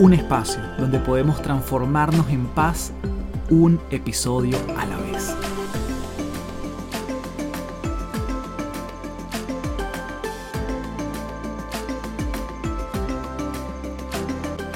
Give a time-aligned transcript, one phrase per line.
[0.00, 2.90] Un espacio donde podemos transformarnos en paz
[3.50, 5.36] un episodio a la vez.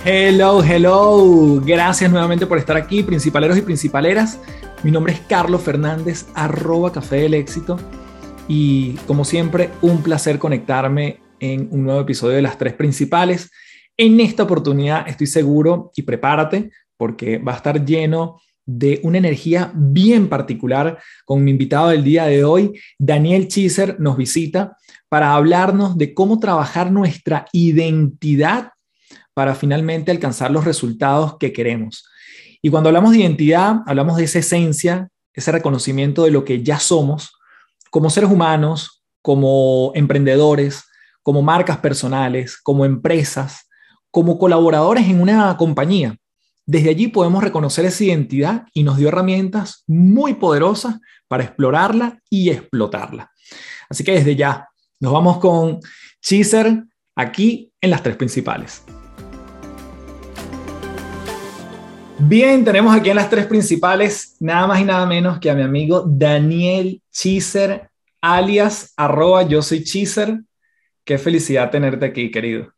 [0.05, 1.59] Hello, hello.
[1.65, 4.39] Gracias nuevamente por estar aquí, principaleros y principaleras.
[4.83, 7.79] Mi nombre es Carlos Fernández, arroba Café del Éxito.
[8.47, 13.51] Y como siempre, un placer conectarme en un nuevo episodio de las tres principales.
[13.97, 19.73] En esta oportunidad estoy seguro y prepárate porque va a estar lleno de una energía
[19.75, 22.81] bien particular con mi invitado del día de hoy.
[22.99, 24.77] Daniel Chiser nos visita
[25.09, 28.73] para hablarnos de cómo trabajar nuestra identidad
[29.35, 32.05] para finalmente alcanzar los resultados que queremos.
[32.63, 36.79] Y cuando hablamos de identidad, hablamos de esa esencia, ese reconocimiento de lo que ya
[36.79, 37.33] somos
[37.91, 40.83] como seres humanos, como emprendedores,
[41.23, 43.64] como marcas personales, como empresas,
[44.15, 46.17] como colaboradores en una compañía.
[46.65, 52.49] Desde allí podemos reconocer esa identidad y nos dio herramientas muy poderosas para explorarla y
[52.51, 53.33] explotarla.
[53.91, 54.69] Así que desde ya
[55.01, 55.81] nos vamos con
[56.23, 56.85] Cheezer
[57.17, 58.85] aquí en las tres principales.
[62.21, 65.63] Bien, tenemos aquí en las tres principales nada más y nada menos que a mi
[65.63, 67.91] amigo Daniel Cheezer,
[68.21, 68.95] alias
[69.49, 70.41] yo soy Cheezer.
[71.05, 72.75] Qué felicidad tenerte aquí, querido.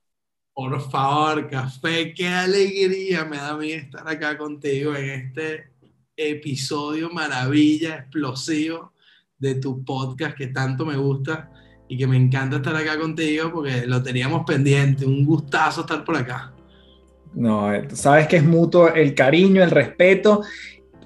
[0.57, 5.67] Por favor, café, qué alegría me da a mí estar acá contigo en este
[6.17, 8.95] episodio maravilla, explosivo
[9.39, 11.51] de tu podcast que tanto me gusta
[11.89, 15.05] y que me encanta estar acá contigo porque lo teníamos pendiente.
[15.05, 16.55] Un gustazo estar por acá.
[17.35, 20.41] No, sabes que es mutuo el cariño, el respeto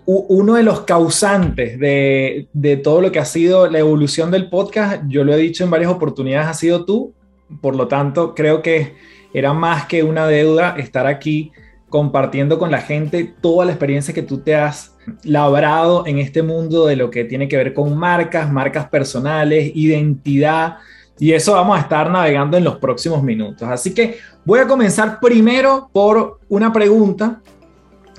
[0.06, 5.24] uno de los causantes de, todo lo que ha sido la evolución del podcast, yo
[5.24, 7.14] lo he dicho en varias oportunidades, ha sido tú.
[7.60, 8.94] Por lo tanto, creo que
[9.32, 11.52] era más que una deuda estar aquí
[11.88, 16.86] compartiendo con la gente toda la experiencia que tú te has labrado en este mundo
[16.86, 20.76] de lo que tiene que ver con marcas, marcas personales, identidad.
[21.18, 23.68] Y eso vamos a estar navegando en los próximos minutos.
[23.68, 27.42] Así que voy a comenzar primero por una pregunta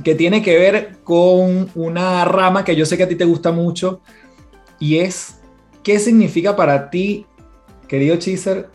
[0.03, 3.51] que tiene que ver con una rama que yo sé que a ti te gusta
[3.51, 4.01] mucho
[4.79, 5.39] y es,
[5.83, 7.25] ¿qué significa para ti,
[7.88, 8.67] querido Chiser,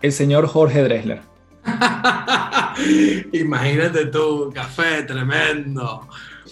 [0.00, 1.33] el señor Jorge Dressler?
[3.32, 6.08] Imagínate tú, café tremendo.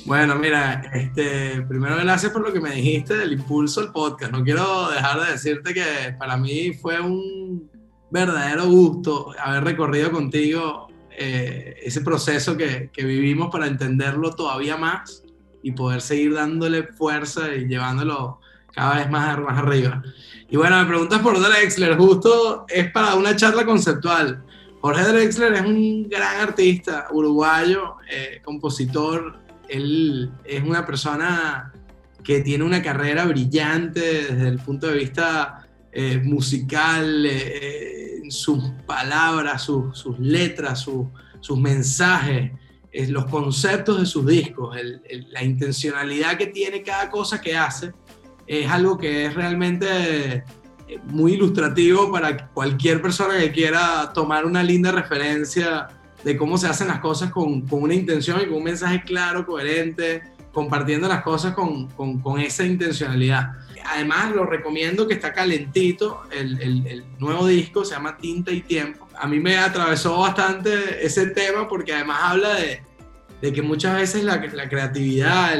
[0.06, 4.32] Bueno, mira, este, primero gracias por lo que me dijiste del impulso al podcast.
[4.32, 7.70] No quiero dejar de decirte que para mí fue un
[8.10, 15.22] verdadero gusto haber recorrido contigo eh, ese proceso que, que, vivimos para entenderlo todavía más
[15.62, 18.40] y poder seguir dándole fuerza y llevándolo
[18.72, 20.02] cada vez más, más arriba.
[20.48, 24.42] Y bueno, me preguntas por Drexler, justo es para una charla conceptual.
[24.82, 29.38] Jorge Drexler es un gran artista uruguayo, eh, compositor,
[29.68, 31.72] él es una persona
[32.22, 37.26] que tiene una carrera brillante desde el punto de vista eh, musical,
[38.28, 40.80] sus palabras, sus letras,
[41.40, 42.50] sus mensajes,
[43.08, 44.76] los conceptos de sus discos,
[45.30, 47.92] la intencionalidad que tiene cada cosa que hace,
[48.46, 50.44] es algo que es realmente eh,
[51.04, 55.88] muy ilustrativo para cualquier persona que quiera tomar una linda referencia
[56.24, 60.22] de cómo se hacen las cosas con, una intención y con un mensaje claro, coherente,
[60.52, 67.04] compartiendo las cosas con, con esa intencionalidad además lo recomiendo que está calentito, el, el,
[67.18, 69.08] nuevo disco se llama Tinta y Tiempo.
[69.18, 72.82] A mí me atravesó bastante ese tema porque además habla de,
[73.40, 75.56] de que muchas veces la, la creatividad,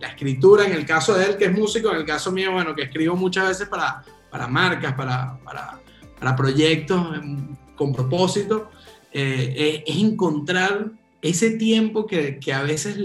[0.00, 2.74] la escritura, en el caso de él que es músico, en el caso mío, bueno,
[2.74, 5.80] que escribo muchas veces para, para marcas, para, para,
[6.18, 7.18] para proyectos
[7.76, 8.70] con propósito,
[9.12, 10.92] eh, es, encontrar
[11.22, 12.96] ese tiempo que, que, a veces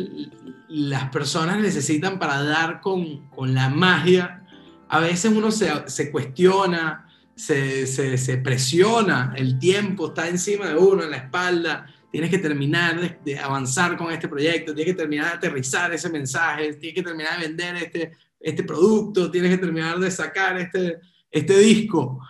[0.68, 4.44] las personas necesitan para dar con, con la magia.
[4.88, 11.18] A veces uno se, cuestiona, se, presiona, el tiempo está encima de uno, en la
[11.18, 16.10] espalda, tienes que terminar de, avanzar con este proyecto, tienes que terminar de aterrizar ese
[16.10, 21.00] mensaje, tienes que terminar de vender este, este producto, tienes que terminar de sacar este,
[21.36, 22.22] este disco.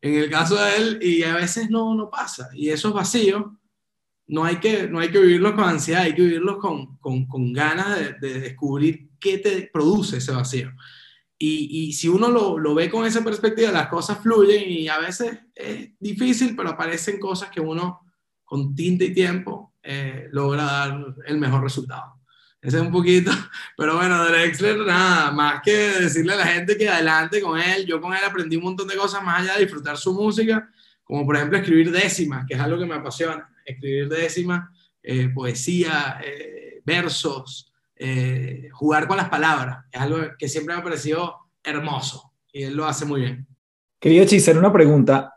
[0.00, 3.58] En el caso de él, y a veces no, no pasa, y eso es vacío,
[4.28, 7.52] no hay que, no hay que vivirlos con ansiedad, hay que vivirlos con, con, con
[7.52, 10.70] ganas de, de, descubrir qué te produce ese vacío.
[11.36, 14.98] Y, y si uno lo, lo, ve con esa perspectiva, las cosas fluyen y a
[14.98, 18.00] veces es difícil, pero aparecen cosas que uno
[18.44, 22.17] con tinta y tiempo eh, logra dar el mejor resultado.
[22.60, 23.30] Ese es un poquito,
[23.76, 28.00] pero bueno, Drexler, nada, más que decirle a la gente que adelante con él, yo
[28.00, 30.68] con él aprendí un montón de cosas más allá de disfrutar su música,
[31.04, 34.68] como por ejemplo escribir décimas, que es algo que me apasiona, escribir décimas,
[35.02, 40.84] eh, poesía, eh, versos, eh, jugar con las palabras, es algo que siempre me ha
[40.84, 43.46] parecido hermoso y él lo hace muy bien.
[44.00, 45.34] Querido Chisel, una pregunta.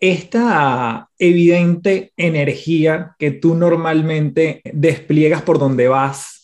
[0.00, 6.37] Esta evidente energía que tú normalmente despliegas por donde vas,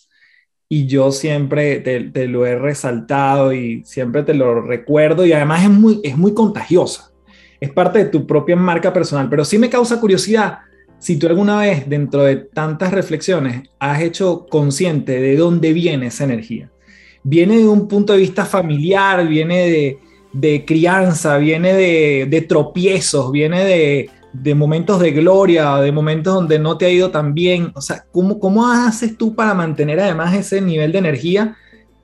[0.75, 5.71] y yo siempre te, lo he resaltado y siempre te lo recuerdo, y además es
[5.71, 7.12] muy, es muy contagiosa,
[7.61, 10.59] es parte de tu propia marca personal, pero sí me causa curiosidad
[10.99, 16.25] si tú alguna vez dentro de tantas reflexiones has hecho consciente de dónde viene esa
[16.25, 16.73] energía.
[17.23, 19.99] Viene de un punto de vista familiar, viene de,
[20.32, 26.58] de crianza, viene de, de tropiezos, viene de, de, momentos de gloria, de momentos donde
[26.58, 27.72] no te ha ido tan bien.
[27.75, 31.56] O sea, ¿cómo, ¿cómo haces tú para mantener además ese nivel de energía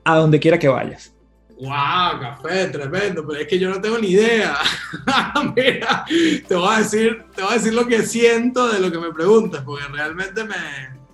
[0.03, 1.13] a donde quiera que vayas?
[1.59, 2.19] ¡Wow!
[2.19, 4.57] Café, tremendo, pero es que yo no tengo ni idea.
[5.55, 6.05] Mira,
[6.47, 9.11] te voy, a decir, te voy a decir lo que siento de lo que me
[9.11, 10.55] preguntas, porque realmente me,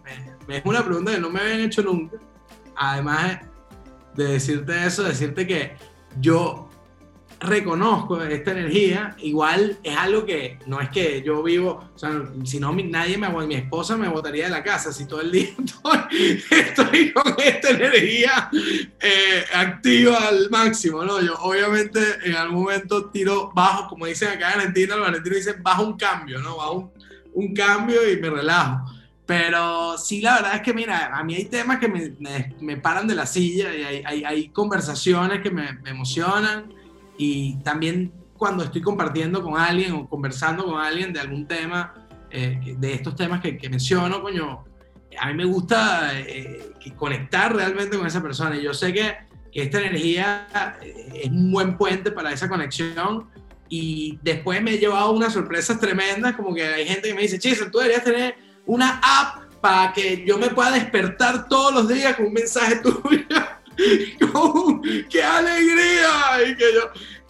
[0.06, 2.18] me, me es una pregunta que no me habían hecho nunca.
[2.76, 3.40] Además
[4.16, 5.76] de decirte eso, decirte que
[6.22, 6.67] yo
[7.40, 12.60] reconozco esta energía, igual es algo que no es que yo vivo, o sea, si
[12.60, 16.44] no nadie me, mi esposa me botaría de la casa, si todo el día estoy,
[16.50, 18.50] estoy con esta energía
[19.00, 21.22] eh, activa al máximo, ¿no?
[21.22, 25.62] Yo obviamente en algún momento tiro bajo, como dicen acá en Argentina, los argentinos dicen
[25.62, 26.58] bajo un cambio, ¿no?
[26.58, 26.92] Bajo un,
[27.34, 28.86] un cambio y me relajo.
[29.28, 32.78] Pero sí, la verdad es que, mira, a mí hay temas que me, me, me
[32.78, 36.74] paran de la silla y hay, hay, hay conversaciones que me, me emocionan
[37.18, 41.94] y también cuando estoy compartiendo con alguien o conversando con alguien de algún tema,
[42.30, 44.66] eh, de estos temas que, menciono, coño,
[45.20, 48.56] a mí me gusta eh, conectar realmente con esa persona.
[48.56, 49.16] Y yo sé que,
[49.52, 53.30] que, esta energía eh, es un buen puente para esa conexión.
[53.70, 57.40] Y después me he llevado unas sorpresas tremendas, como que hay gente que me dice,
[57.40, 58.36] Chisel, tú deberías tener
[58.66, 63.26] una app para que yo me pueda despertar todos los días con un mensaje tuyo
[65.10, 66.56] ¡Qué alegría!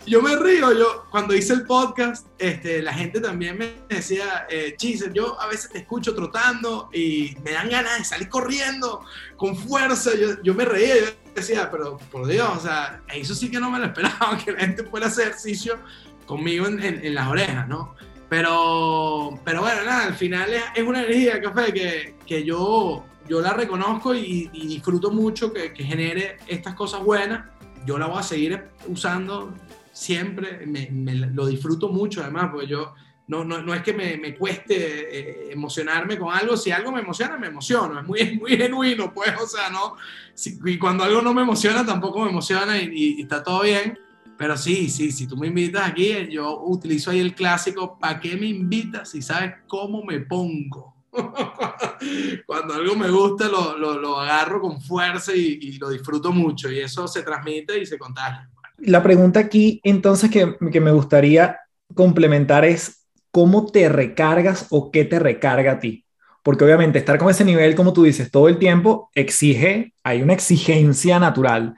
[0.05, 4.77] Yo, me río, yo cuando hice el podcast, este, la gente también me decía, eh,
[5.13, 9.03] yo a veces te escucho trotando y me dan ganas de salir corriendo
[9.35, 11.05] con fuerza, yo, yo me reía, yo
[11.35, 14.59] decía, pero por Dios, o sea, eso sí que no me lo esperaba, que la
[14.59, 15.77] gente fuera a hacer ejercicio
[16.25, 17.93] conmigo en, en, en las orejas, ¿no?
[18.29, 23.41] Pero, pero bueno, nada, al final es, es una energía, café, que, que yo yo
[23.41, 27.45] la reconozco y, y disfruto mucho que, que, genere estas cosas buenas.
[27.85, 29.53] Yo la voy a seguir usando
[29.91, 32.93] siempre, me, me lo disfruto mucho además, porque yo
[33.27, 37.01] no, no, no es que me, me cueste eh, emocionarme con algo, si algo me
[37.01, 39.95] emociona, me emociono, es muy, muy genuino, pues, o sea, no,
[40.33, 43.63] si, y cuando algo no me emociona, tampoco me emociona y, y, y está todo
[43.63, 43.99] bien.
[44.37, 48.37] Pero sí, sí, si tú me invitas aquí, yo utilizo ahí el clásico, ¿para qué
[48.37, 50.96] me invitas si sabes cómo me pongo?
[52.45, 56.79] Cuando algo me gusta, lo, lo, agarro con fuerza y, y, lo disfruto mucho y
[56.79, 58.49] eso se transmite y se contagia.
[58.79, 61.59] La pregunta aquí entonces que, que me gustaría
[61.93, 66.05] complementar es, ¿cómo te recargas o qué te recarga a ti?
[66.43, 70.33] Porque obviamente estar con ese nivel, como tú dices, todo el tiempo exige, hay una
[70.33, 71.75] exigencia natural.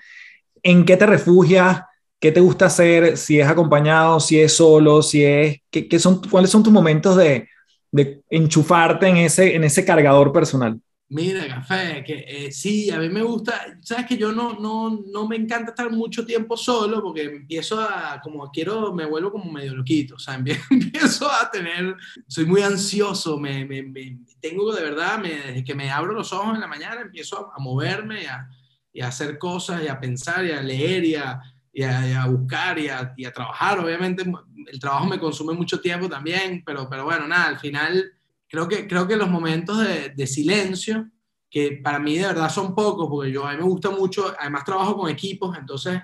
[0.62, 1.81] ¿En qué te refugias?
[2.19, 3.17] ¿Qué te gusta hacer?
[3.17, 5.57] Si es acompañado, si es solo, si es...
[5.71, 7.48] ¿qué, qué son, ¿Cuáles son tus momentos de,
[7.91, 10.79] de enchufarte en ese, en ese cargador personal?
[11.12, 15.27] Mira, café, que eh, sí, a mí me gusta, sabes que yo no, no, no
[15.27, 19.74] me encanta estar mucho tiempo solo porque empiezo a, como quiero, me vuelvo como medio
[19.74, 20.36] loquito, o sea,
[20.69, 21.96] empiezo a tener,
[22.27, 26.31] soy muy ansioso, me, me, me tengo de verdad, me, desde que me abro los
[26.31, 28.48] ojos en la mañana empiezo a, a moverme a,
[28.93, 31.41] y a, hacer cosas y a pensar y a leer y a,
[31.74, 33.79] y a, y a buscar y a, y a, trabajar.
[33.79, 34.31] Obviamente
[34.67, 38.13] el trabajo me consume mucho tiempo también, pero, pero bueno, nada, al final
[38.47, 41.09] creo que, creo que los momentos de, de, silencio,
[41.49, 44.65] que para mí de verdad son pocos, porque yo a mí me gusta mucho, además
[44.65, 46.01] trabajo con equipos, entonces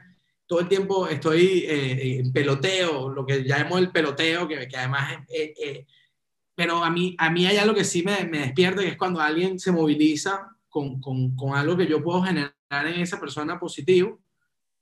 [0.47, 5.17] todo el tiempo estoy eh, en peloteo, lo que llamo el peloteo, que, que además.
[5.27, 5.85] Eh, eh,
[6.53, 9.59] pero a mí, a mí hay algo que sí me, me que es cuando alguien
[9.59, 14.21] se moviliza con, con algo que yo puedo generar en esa persona positivo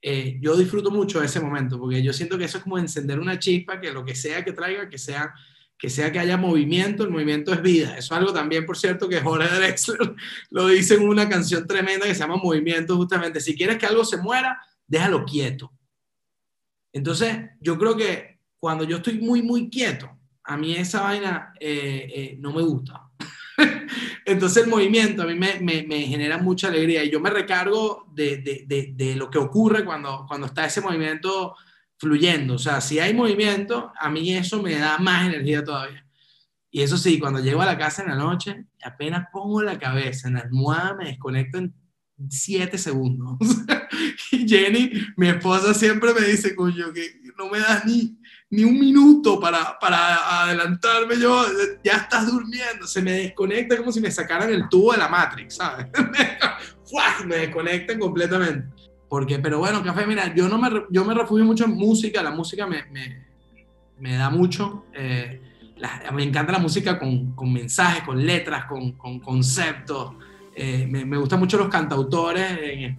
[0.05, 3.39] eh, yo disfruto mucho ese momento, porque yo siento que eso es como encender una
[3.39, 5.33] chispa, que lo que sea que traiga, que sea
[5.77, 7.97] que sea que haya movimiento, el movimiento es vida.
[7.97, 10.15] Eso es algo también, por cierto, que Jorge Drexler
[10.49, 13.41] lo dice en una canción tremenda que se llama Movimiento, justamente.
[13.41, 15.73] Si quieres que algo se muera, déjalo quieto.
[16.93, 20.09] Entonces, yo creo que cuando yo estoy muy, muy quieto,
[20.45, 23.09] a mí esa vaina eh, eh, no me gusta.
[24.25, 28.93] Entonces el movimiento a mí me, genera mucha alegría y yo me recargo de, de,
[28.95, 31.55] de, lo que ocurre cuando, cuando está ese movimiento
[31.97, 32.55] fluyendo.
[32.55, 36.05] O sea, si hay movimiento, a mí eso me da más energía todavía.
[36.69, 40.27] Y eso sí, cuando llego a la casa en la noche, apenas pongo la cabeza
[40.27, 41.73] en la almohada, me desconecto en
[42.29, 43.37] siete segundos.
[44.31, 48.17] y Jenny, mi esposa, siempre me dice, coño, que no me das ni,
[48.53, 51.43] ni un minuto para, para adelantarme yo,
[51.83, 55.55] ya estás durmiendo, se me desconecta como si me sacaran el tubo de la Matrix,
[55.55, 55.87] ¿sabes?
[57.25, 58.67] me desconectan completamente.
[59.09, 62.29] Porque, pero bueno, café, mira, yo, no me, yo me refugio mucho en música, la
[62.29, 63.25] música me, me,
[63.99, 64.85] me da mucho.
[64.93, 65.41] Eh,
[66.13, 70.13] me encanta la música con, con mensajes, con letras, con, con conceptos.
[70.55, 72.95] Eh, me, me, gustan mucho los cantautores,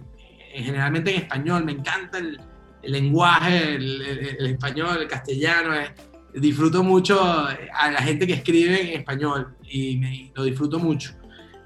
[0.53, 2.41] generalmente en español, me encanta el,
[2.85, 4.01] el lenguaje, el,
[4.39, 5.73] el, español, el castellano.
[5.73, 5.93] Eh,
[6.33, 11.13] disfruto mucho a la gente que escribe en español y me, lo disfruto mucho.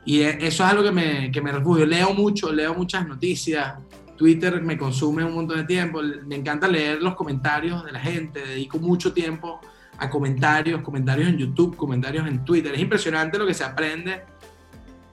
[0.06, 1.86] Y eso es algo que me, que me refugio.
[1.86, 3.76] Leo mucho, leo muchas noticias,
[4.20, 6.02] Twitter me consume un montón de tiempo.
[6.26, 8.46] Me encanta leer los comentarios de la gente.
[8.46, 9.62] Dedico mucho tiempo
[9.98, 12.74] a comentarios, comentarios en YouTube, comentarios en Twitter.
[12.74, 14.24] Es impresionante lo que se aprende,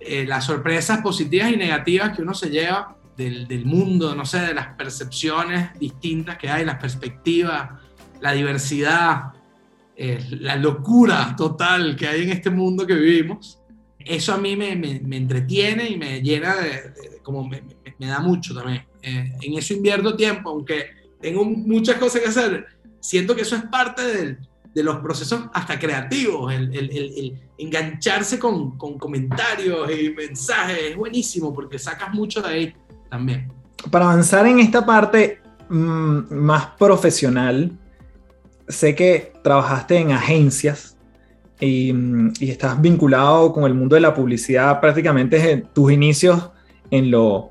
[0.01, 4.55] eh, las sorpresas positivas y negativas que uno se lleva del, mundo, no sé, de
[4.55, 7.71] las percepciones distintas que hay, las perspectivas,
[8.21, 9.33] la diversidad,
[9.97, 13.59] eh, la locura total que hay en este mundo que vivimos.
[13.99, 17.63] Eso a mí me, me, entretiene y me llena de, como me,
[17.99, 18.85] da mucho también.
[19.03, 22.67] Eh, en eso invierto tiempo, aunque tengo muchas cosas que hacer,
[23.01, 24.39] siento que eso es parte
[24.75, 31.79] de los procesos hasta creativos, el engancharse con, con, comentarios y mensajes, es buenísimo porque
[31.79, 32.75] sacas mucho de ahí
[33.09, 33.53] también.
[33.91, 37.73] Para avanzar en esta parte mmm, más profesional,
[38.69, 40.97] sé que trabajaste en agencias
[41.61, 41.93] y,
[42.41, 46.51] y, estás vinculado con el mundo de la publicidad prácticamente desde tus inicios
[46.91, 47.51] en lo,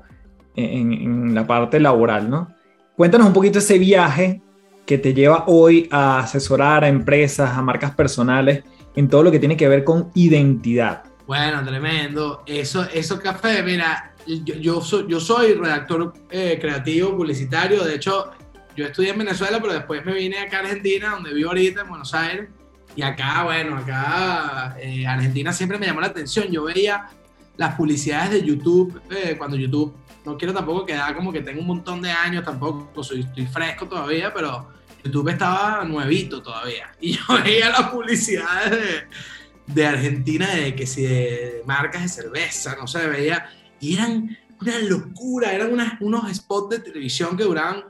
[0.54, 2.54] en, en, la parte laboral, ¿no?
[2.96, 4.40] Cuéntanos un poquito ese viaje
[4.86, 8.62] que te lleva hoy a asesorar a empresas, a marcas personales,
[8.94, 11.02] en todo lo que tiene que ver con identidad.
[11.26, 12.42] Bueno, tremendo.
[12.46, 17.84] Eso, eso café, mira, yo, yo, soy, yo soy redactor eh, creativo, publicitario.
[17.84, 18.30] De hecho,
[18.76, 21.88] yo estudié en Venezuela, pero después me vine acá a Argentina, donde vivo ahorita, en
[21.88, 22.48] Buenos Aires.
[22.94, 26.48] Y acá, bueno, acá eh, Argentina siempre me llamó la atención.
[26.48, 27.08] Yo veía
[27.56, 31.68] las publicidades de YouTube, eh, cuando YouTube no quiero tampoco quedar como que tengo un
[31.68, 34.68] montón de años, tampoco soy, estoy fresco todavía, pero
[35.04, 36.92] YouTube estaba nuevito todavía.
[37.00, 42.76] Y yo veía las publicidades de, de Argentina, de que si de marcas de cerveza,
[42.76, 43.48] no sé, veía,
[43.80, 47.84] y eran una locura, eran unas, unos spots de televisión que duraban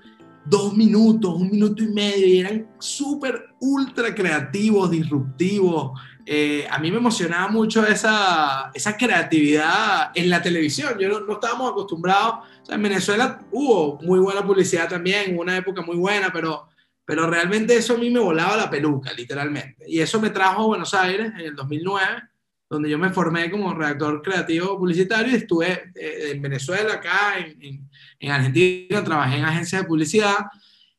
[0.45, 5.93] dos minutos, un minuto y medio, y eran súper, ultra creativos, disruptivos,
[6.29, 10.99] eh, a mí me emocionaba mucho esa, esa creatividad en la televisión.
[10.99, 12.47] Yo no, no, estábamos acostumbrados.
[12.63, 16.69] O sea, en Venezuela hubo muy buena publicidad también, una época muy buena, pero,
[17.05, 19.85] pero realmente eso a mí me volaba la peluca, literalmente.
[19.87, 22.23] Y eso me trajo a Buenos Aires en el 2009,
[22.69, 27.63] donde yo me formé como redactor creativo publicitario y estuve eh, en Venezuela, acá, en,
[27.63, 30.37] en, en Argentina, trabajé en agencias de publicidad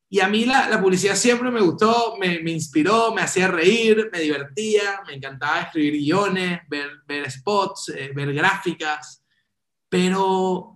[0.09, 4.09] y a mí la, la publicidad siempre me gustó, me, me, inspiró, me hacía reír,
[4.11, 9.21] me divertía, me encantaba escribir guiones, ver, ver spots, eh, ver gráficas,
[9.89, 10.75] pero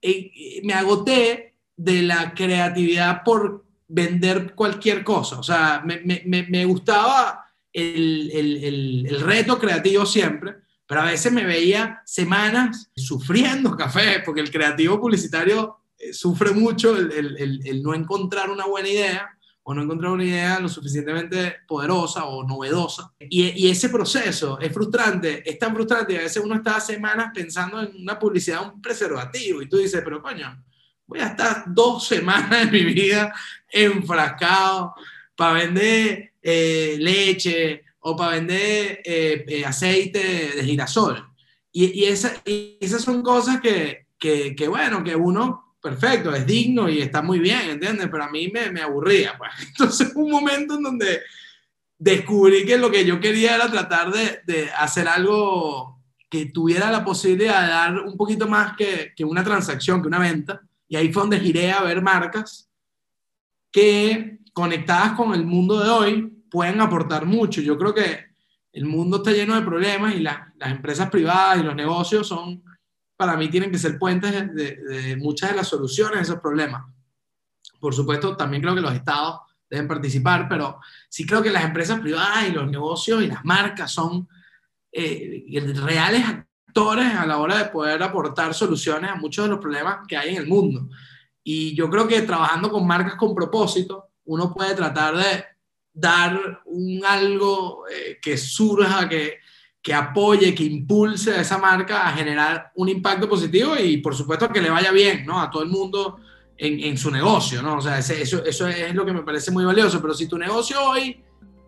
[0.00, 5.38] eh, me agoté de la creatividad por vender cualquier cosa.
[5.38, 11.32] O sea, me, me, me gustaba el, el, el, reto creativo siempre, pero a veces
[11.32, 17.82] me veía semanas sufriendo café, porque el creativo publicitario eh, sufre mucho el, el, el,
[17.82, 19.28] no encontrar una buena idea
[19.62, 23.12] o no encontrar una idea lo suficientemente poderosa o novedosa.
[23.20, 27.80] Y, y, ese proceso es frustrante, es tan frustrante a veces uno está semanas pensando
[27.80, 30.64] en una publicidad, un preservativo, y tú dices, pero coño,
[31.06, 33.32] voy a estar dos semanas de mi vida
[33.68, 34.94] enfrascado
[35.40, 41.30] para vender eh, leche o para vender eh, eh, aceite de girasol.
[41.72, 46.46] Y, y, esa, y, esas son cosas que, que, que, bueno, que uno perfecto, es
[46.46, 48.08] digno y está muy bien, ¿entiendes?
[48.10, 49.50] Pero a mí me, me aburría, pues.
[49.68, 51.22] Entonces, un momento en donde
[51.96, 57.02] descubrí que lo que yo quería era tratar de, de, hacer algo que tuviera la
[57.02, 60.60] posibilidad de dar un poquito más que, que, una transacción, que una venta.
[60.86, 62.70] Y ahí fue donde giré a ver marcas
[63.72, 67.60] que conectadas con el mundo de hoy pueden aportar mucho.
[67.60, 68.30] Yo creo que
[68.72, 72.62] el mundo está lleno de problemas y las empresas privadas y los negocios son,
[73.16, 76.84] para mí, tienen que ser puentes de, de, muchas de las soluciones a esos problemas.
[77.80, 82.00] Por supuesto, también creo que los estados deben participar, pero sí creo que las empresas
[82.00, 84.28] privadas y los negocios y las marcas son
[84.92, 85.44] eh,
[85.84, 90.16] reales actores a la hora de poder aportar soluciones a muchos de los problemas que
[90.16, 90.88] hay en el mundo.
[91.42, 95.44] Y yo creo que trabajando con marcas con propósito, uno puede tratar de
[95.92, 99.38] dar un algo eh, que surja, que,
[99.82, 104.48] que apoye, que impulse a esa marca a generar un impacto positivo y por supuesto
[104.48, 105.40] que le vaya bien, ¿no?
[105.40, 106.20] A todo el mundo
[106.56, 107.78] en, en su negocio, ¿no?
[107.78, 110.80] O sea, eso, eso es lo que me parece muy valioso, pero si tu negocio
[110.80, 111.20] hoy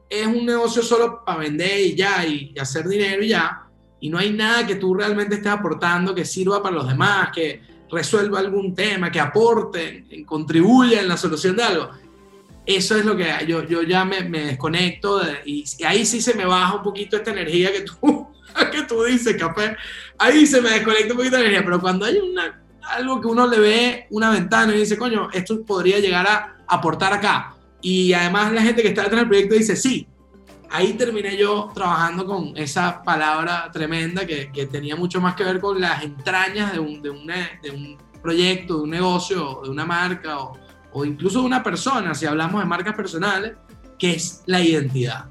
[0.09, 3.66] es un negocio solo para vender y ya, y, hacer dinero y ya,
[3.99, 7.61] y no hay nada que tú realmente estés aportando que sirva para los demás, que
[7.90, 11.90] resuelva algún tema, que aporte, contribuya en la solución de algo,
[12.64, 16.45] eso es lo que yo, yo ya me, me desconecto y, ahí sí se me
[16.45, 18.28] baja un poquito esta energía que tú,
[18.73, 19.76] que tú dices, café.
[20.19, 23.47] Ahí se me desconecta un poquito la energía, pero cuando hay una, algo que uno
[23.47, 27.57] le ve una ventana y dice, coño, esto podría llegar a aportar acá.
[27.81, 30.07] Y además la gente que está detrás del proyecto dice, sí.
[30.71, 35.61] Ahí terminé yo trabajando con esa palabra tremenda que, que tenía mucho más que ver
[35.61, 37.11] con las entrañas de un, de,
[37.62, 40.62] de un proyecto, de un negocio, de una marca o,
[40.93, 43.55] o incluso de una persona, si hablamos de marcas personales,
[43.99, 45.31] que es la identidad,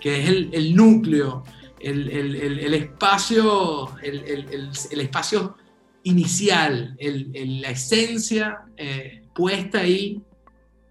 [0.00, 1.42] que es el, el núcleo,
[1.80, 5.56] el, el, el espacio, el, espacio
[6.02, 10.22] inicial, la esencia eh, puesta ahí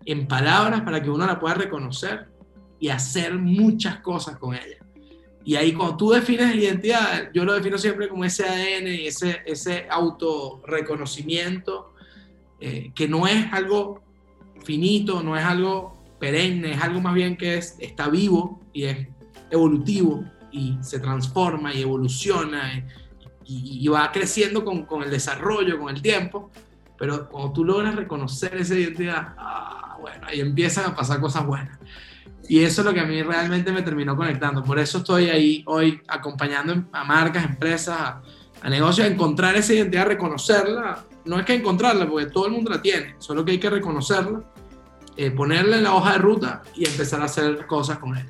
[0.05, 2.27] en palabras para que uno la pueda reconocer
[2.79, 4.77] y hacer muchas cosas con ella.
[5.45, 9.07] Y ahí cuando tú defines la identidad, yo lo defino siempre como ese ADN y
[9.07, 11.93] ese, ese autorreconocimiento,
[12.59, 14.03] eh, que no es algo
[14.69, 19.07] finito, no es algo perenne, es algo más bien que es, está vivo y es
[19.49, 22.85] evolutivo y se transforma y evoluciona
[23.45, 26.51] y, va creciendo con, con, el desarrollo, con el tiempo.
[26.99, 31.79] Pero cuando tú logras reconocer esa identidad, ah, bueno, ahí empiezan a pasar cosas buenas.
[32.47, 34.63] Y eso es lo que a mí realmente me terminó conectando.
[34.63, 38.21] Por eso estoy ahí hoy acompañando a marcas, empresas, a,
[38.61, 42.69] a negocios a encontrar esa identidad, reconocerla, no es que encontrarla, porque todo el mundo
[42.69, 44.43] la tiene, solo que hay que reconocerla,
[45.21, 48.29] eh, ponerla en la hoja de ruta y empezar a hacer cosas con ella.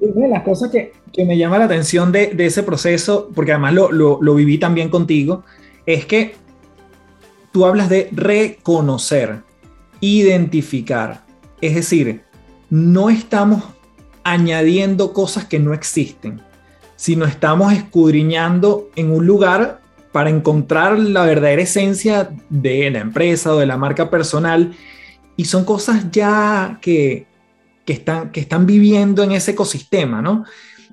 [0.00, 3.52] Una de las cosas que, que me llama la atención de, de ese proceso, porque
[3.52, 5.44] además lo, lo, lo, viví también contigo,
[5.84, 6.34] es que
[7.52, 9.42] tú hablas de reconocer,
[10.00, 11.26] identificar.
[11.60, 12.22] Es decir,
[12.70, 13.62] no estamos
[14.24, 16.40] añadiendo cosas que no existen,
[16.96, 23.58] sino estamos escudriñando en un lugar para encontrar la verdadera esencia de la empresa o
[23.58, 24.74] de la marca personal.
[25.36, 27.26] Y son cosas ya que,
[27.84, 30.44] que, están, que están viviendo en ese ecosistema, ¿no?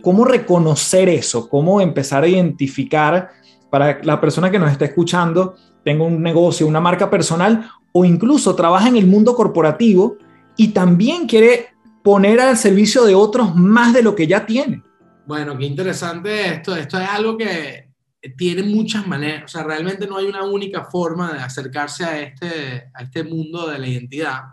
[0.02, 1.48] ¿Cómo reconocer eso?
[1.50, 3.32] ¿Cómo empezar a identificar
[3.70, 8.56] para la persona que nos está escuchando, tenga un negocio, una marca personal o incluso
[8.56, 10.18] trabaja en el mundo corporativo
[10.58, 11.70] y también quiere
[12.04, 14.84] poner al servicio de otros más de lo que ya tiene?
[15.26, 16.76] Bueno, qué interesante esto.
[16.76, 17.93] Esto es algo que
[18.38, 22.90] tiene muchas maneras, o sea, realmente no hay una única forma de acercarse a este,
[22.94, 24.44] a este mundo de la identidad.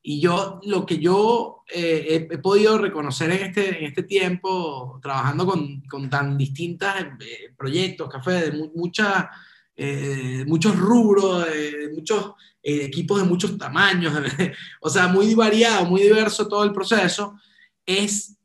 [0.00, 5.44] Y yo, lo que yo eh, he, podido reconocer en este, en este tiempo, trabajando
[5.44, 6.88] con, con tan distintos
[7.20, 9.26] eh, proyectos, café, de muchas,
[9.74, 14.12] eh, muchos rubros, de muchos equipos de muchos tamaños,
[14.80, 17.38] o sea, muy variado, muy diverso todo el proceso,
[17.84, 18.36] es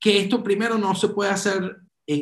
[0.00, 1.76] que esto primero no se puede hacer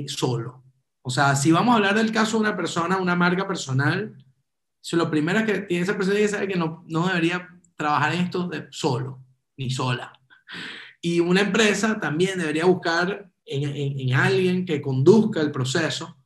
[0.08, 0.65] solo.
[1.06, 4.12] O sea, si vamos a hablar del caso de una persona, una marca personal,
[4.80, 8.48] si lo primero que tiene esa persona es que no, no debería trabajar en esto
[8.48, 9.22] de solo,
[9.56, 10.12] ni sola.
[11.00, 16.18] Y una empresa también debería buscar en, en, alguien que conduzca el proceso,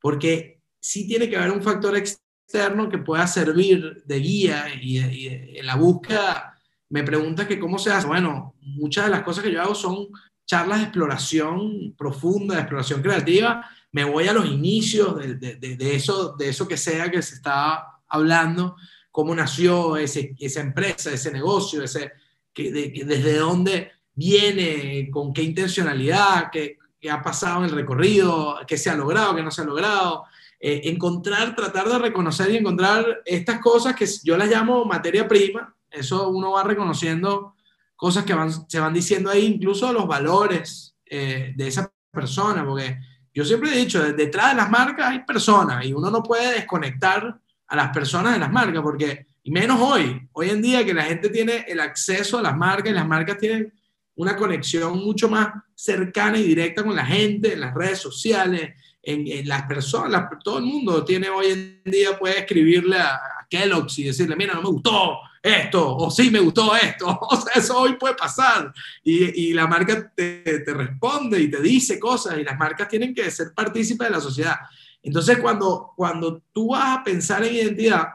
[0.00, 5.58] porque sí tiene que haber un factor externo que pueda servir de guía y, y
[5.58, 6.58] en la búsqueda.
[6.88, 8.06] Me preguntas que cómo se hace.
[8.06, 10.06] Bueno, muchas de las cosas que yo hago son
[10.46, 16.34] charlas de exploración profunda, de exploración creativa, me voy a los inicios de, de, eso,
[16.36, 18.76] de eso que sea que se está hablando,
[19.10, 22.12] cómo nació ese, esa empresa, ese negocio, ese,
[22.52, 28.78] que, desde dónde viene, con qué intencionalidad, qué, qué, ha pasado en el recorrido, qué
[28.78, 30.24] se ha logrado, qué no se ha logrado.
[30.58, 35.74] Eh, encontrar, tratar de reconocer y encontrar estas cosas que yo las llamo materia prima.
[35.90, 37.56] Eso uno va reconociendo
[37.94, 38.34] cosas que
[38.68, 42.98] se van diciendo ahí, incluso los valores eh, de esa persona, porque
[43.34, 47.38] yo siempre he dicho, detrás de las marcas hay personas y uno no puede desconectar
[47.66, 51.04] a las personas de las marcas, porque, y menos hoy, hoy en día que la
[51.04, 53.72] gente tiene el acceso a las marcas y las marcas tienen
[54.14, 59.48] una conexión mucho más cercana y directa con la gente en las redes sociales, en,
[59.48, 63.18] las personas, todo el mundo tiene hoy en día, puede escribirle a,
[63.48, 67.52] Kellogg's y decirle, mira, no me gustó esto, o sí me gustó esto, o sea,
[67.56, 68.72] eso hoy puede pasar.
[69.02, 73.14] Y, y la marca te, te, responde y te dice cosas, y las marcas tienen
[73.14, 74.56] que ser partícipes de la sociedad.
[75.02, 78.06] Entonces, cuando, cuando tú vas a pensar en identidad,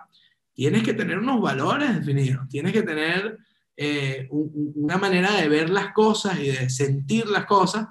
[0.53, 3.37] tienes que tener unos valores definidos, tienes que tener
[3.75, 7.87] eh, una manera de ver las cosas y de sentir las cosas,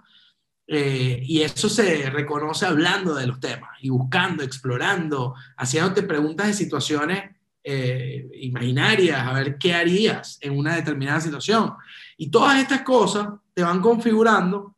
[0.67, 6.55] eh, y eso se reconoce hablando de los temas y buscando, explorando, haciéndote preguntas de
[6.55, 7.36] situaciones
[7.69, 11.73] eh, imaginarias, a ver qué harías en una determinada situación.
[12.17, 14.77] Y todas estas cosas te van configurando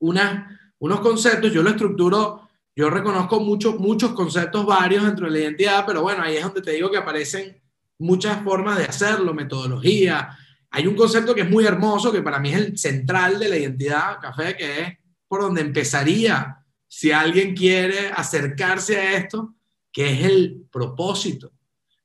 [0.00, 5.86] unos conceptos, yo lo estructuro, yo reconozco muchos muchos conceptos varios dentro de la identidad,
[5.86, 7.58] pero bueno, ahí es donde te digo que aparecen
[7.98, 10.36] muchas formas de hacerlo, metodología.
[10.72, 13.56] Hay un concepto que es muy hermoso, que para mí es el central de la
[13.56, 19.54] identidad café, que es por donde empezaría si alguien quiere acercarse a esto,
[19.90, 21.53] que es el propósito,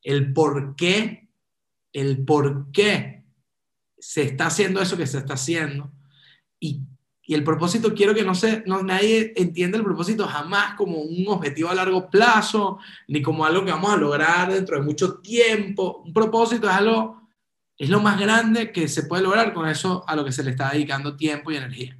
[0.03, 1.29] el por qué,
[1.93, 2.67] el por
[3.97, 5.91] se está haciendo eso que se está haciendo.
[6.59, 6.81] Y,
[7.23, 11.27] y el propósito, quiero que no se, no, nadie entienda el propósito jamás como un
[11.27, 16.01] objetivo a largo plazo, ni como algo que vamos a lograr dentro de mucho tiempo.
[16.05, 17.29] Un propósito es algo,
[17.77, 20.51] es lo más grande que se puede lograr con eso a lo que se le
[20.51, 21.97] está dedicando tiempo y energía.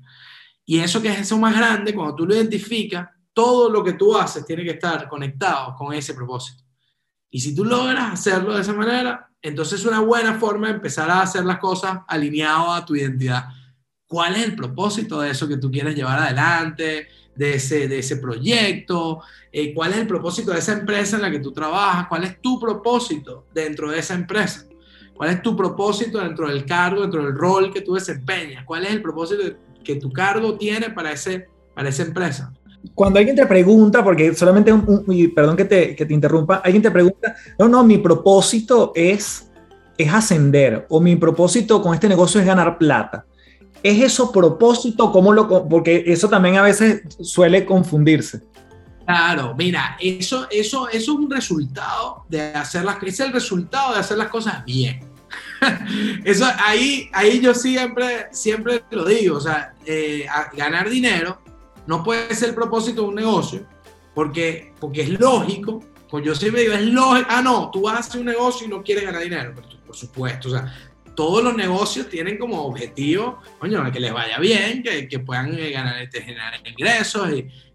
[0.66, 4.18] Y eso que es eso más grande, cuando tú lo identificas, todo lo que tú
[4.18, 6.64] haces tiene que estar conectado con ese propósito.
[7.30, 11.10] Y si tú logras hacerlo de esa manera, entonces es una buena forma de empezar
[11.10, 13.46] a hacer las cosas alineado a tu identidad.
[14.08, 18.18] ¿Cuál es el propósito de eso que tú quieres llevar adelante, de ese, de ese
[18.18, 19.22] proyecto?
[19.52, 22.08] Eh, ¿Cuál es el propósito de esa empresa en la que tú trabajas?
[22.08, 24.66] ¿Cuál es tu propósito dentro de esa empresa?
[25.14, 28.64] ¿Cuál es tu propósito dentro del cargo, dentro del rol que tú desempeñas?
[28.66, 29.44] ¿Cuál es el propósito
[29.84, 32.54] que tu cargo tiene para, ese, para esa empresa.
[32.94, 36.92] Cuando alguien te pregunta, porque solamente, un, perdón que te, que te interrumpa, alguien te
[36.92, 39.50] pregunta, no, no, mi propósito es,
[39.98, 43.26] es ascender o mi propósito con este negocio es ganar plata.
[43.82, 45.12] ¿Es eso propósito?
[45.12, 48.42] ¿Cómo lo, porque eso también a veces suele confundirse.
[49.06, 54.00] Claro, mira, eso, eso, eso es un resultado de hacer las, es el resultado de
[54.00, 55.00] hacer las cosas bien.
[56.24, 61.40] Eso ahí, ahí yo siempre, siempre lo digo, o sea, eh, ganar dinero
[61.90, 63.66] no puede ser el propósito de un negocio,
[64.14, 68.26] porque, porque es lógico, pues yo siempre digo, es lógico, ah, no, tú haces un
[68.26, 69.56] negocio y no quieres ganar dinero,
[69.88, 70.72] por supuesto, o sea,
[71.16, 75.72] todos los negocios tienen como objetivo, coño, que les vaya bien, que, que puedan eh,
[75.72, 77.28] ganar, este, generar ingresos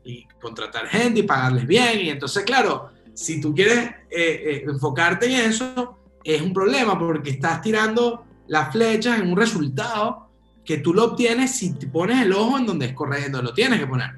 [0.04, 5.50] y, contratar gente y pagarles bien, y entonces, claro, si tú quieres eh, enfocarte en
[5.50, 10.23] eso, es un problema porque estás tirando las flechas en un resultado
[10.64, 13.78] que tú lo obtienes si te pones el ojo en donde es correcto, lo tienes
[13.78, 14.10] que poner.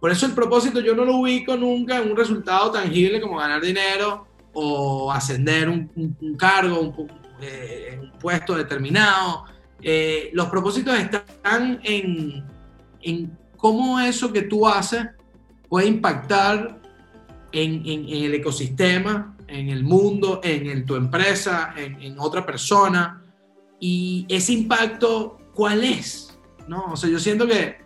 [0.00, 3.60] Por eso el propósito yo no lo ubico nunca en un resultado tangible como ganar
[3.60, 9.44] dinero o ascender un, cargo, un, eh, un, puesto determinado.
[9.80, 12.44] Eh, los propósitos están en,
[13.00, 15.06] en, cómo eso que tú haces
[15.68, 16.80] puede impactar
[17.52, 23.22] en, en el ecosistema, en el mundo, en, tu empresa, en, otra persona.
[23.78, 26.36] Y ese impacto, ¿cuál es?
[26.66, 26.86] ¿No?
[26.92, 27.82] O sea, yo siento que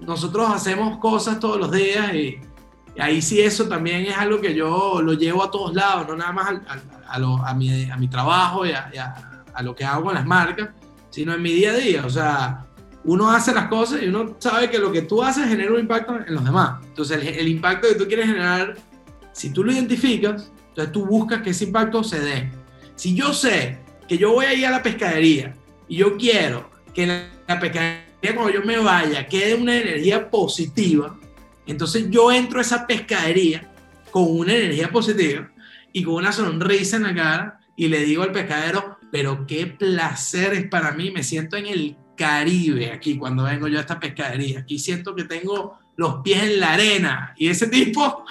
[0.00, 2.38] nosotros hacemos cosas todos los días y,
[2.98, 6.32] ahí sí eso también es algo que yo lo llevo a todos lados, no nada
[6.32, 6.60] más
[7.08, 10.70] a, mi, a, mi, trabajo y, a, lo que hago con las marcas,
[11.08, 12.04] sino en mi día a día.
[12.04, 12.66] O sea,
[13.04, 16.16] uno hace las cosas y uno sabe que lo que tú haces genera un impacto
[16.16, 16.80] en los demás.
[16.84, 18.76] Entonces, el, el impacto que tú quieres generar,
[19.32, 22.52] si tú lo identificas, entonces tú buscas que ese impacto se dé.
[22.96, 25.54] Si yo sé que yo voy a ir a la pescadería
[25.88, 26.68] y yo quiero
[27.00, 31.18] que la, pescadería cuando yo me vaya quede una energía positiva,
[31.66, 33.72] entonces yo entro a esa pescadería
[34.10, 35.50] con una energía positiva
[35.92, 40.52] y con una sonrisa en la cara y le digo al pescadero, pero qué placer
[40.52, 44.60] es para mí, me siento en el Caribe aquí cuando vengo yo a esta pescadería,
[44.60, 48.24] aquí siento que tengo los pies en la arena y ese tipo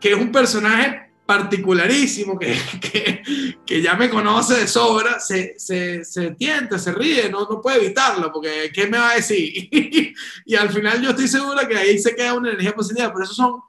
[0.00, 6.02] que es un personaje particularísimo que, que, que, ya me conoce de sobra, se, se,
[6.02, 9.68] se tienta, se ríe, no, no puede evitarlo, porque ¿qué me va a decir?
[10.46, 13.36] y al final yo estoy seguro que ahí se queda una energía positiva, pero esos
[13.36, 13.60] son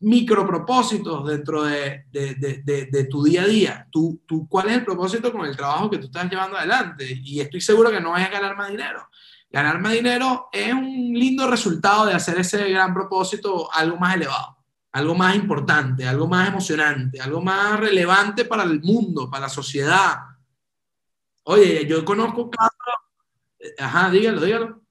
[0.00, 3.88] micropropósitos dentro de, de, de, de, tu día a día.
[3.90, 7.06] Tú, tú, ¿Cuál es el propósito con el trabajo que tú estás llevando adelante?
[7.24, 9.08] Y estoy seguro que no es ganar más dinero.
[9.50, 14.57] Ganar más dinero es un lindo resultado de hacer ese gran propósito algo más elevado
[14.92, 20.16] algo más importante, algo más emocionante, algo más relevante para el mundo, para la sociedad.
[21.44, 22.72] Oye, yo conozco casos,
[23.78, 24.82] Ajá, dígalo, dígalo.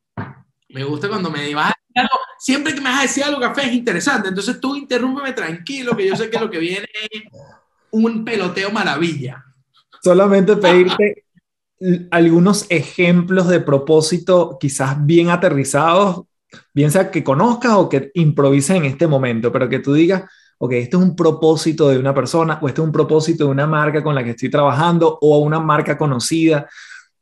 [0.70, 2.20] Me gusta cuando me vas a decir algo.
[2.40, 4.30] Siempre que me vas a decir algo, café, es interesante.
[4.30, 7.24] Entonces tú interrúmpeme tranquilo, que yo sé que lo que viene es
[7.92, 9.44] un peloteo maravilla.
[10.04, 11.26] Solamente pedirte
[12.12, 16.26] algunos ejemplos de propósito quizás bien aterrizados,
[16.74, 20.24] bien sea que conozcas o que improvises en este momento, pero que tú digas,
[20.58, 23.68] ok, este es un propósito de una persona o este es un propósito de una
[23.68, 26.68] marca con la que estoy trabajando o una marca conocida.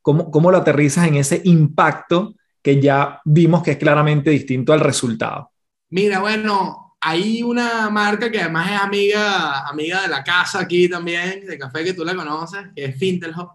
[0.02, 4.80] ¿Cómo, cómo lo aterrizas en ese impacto que ya vimos que es claramente distinto al
[4.80, 5.52] resultado?
[5.90, 11.46] Mira, bueno, hay una marca que además es amiga, amiga de la casa aquí también,
[11.46, 13.52] de café que tú la conoces, que es Fintelhop.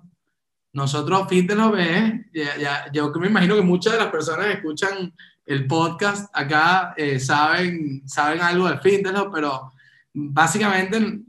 [0.72, 5.12] Nosotros, Fintelhop es, ya, ya, yo me imagino que muchas de las personas escuchan
[5.52, 9.72] el podcast acá eh, saben, saben algo de Fintelhop, pero
[10.12, 11.22] básicamente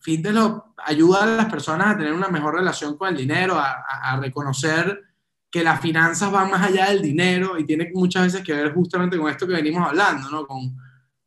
[0.00, 4.18] Fintelhop ayuda a las personas a tener una mejor relación con el dinero, a, a,
[4.18, 5.00] reconocer
[5.48, 9.16] que las finanzas van más allá del dinero y tiene muchas veces que ver justamente
[9.16, 10.46] con esto que venimos hablando, ¿no?
[10.46, 10.76] Con,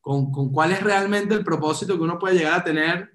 [0.02, 3.12] con, con cuál es realmente el propósito que uno puede llegar a tener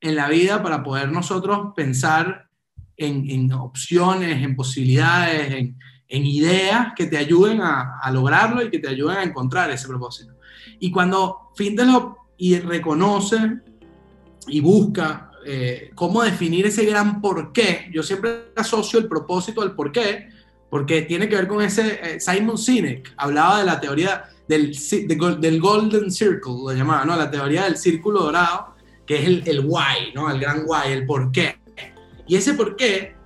[0.00, 2.48] en la vida para poder nosotros pensar
[2.96, 8.78] en, en opciones, en posibilidades, en, en ideas que te ayuden a, lograrlo y que
[8.78, 10.32] te ayuden a encontrar ese propósito.
[10.80, 13.58] Y cuando Fintelhop y reconoce
[14.46, 19.74] y busca eh, cómo definir ese gran por qué, yo siempre asocio el propósito al
[19.74, 20.28] por qué,
[20.70, 25.36] porque tiene que ver con ese, eh, Simon Sinek hablaba de la teoría del, de,
[25.40, 27.16] del Golden Circle, lo llamaba, ¿no?
[27.16, 28.74] La teoría del círculo dorado,
[29.06, 30.30] que es el, el why, ¿no?
[30.30, 31.58] El gran why, el por qué.
[32.26, 33.17] Y ese por qué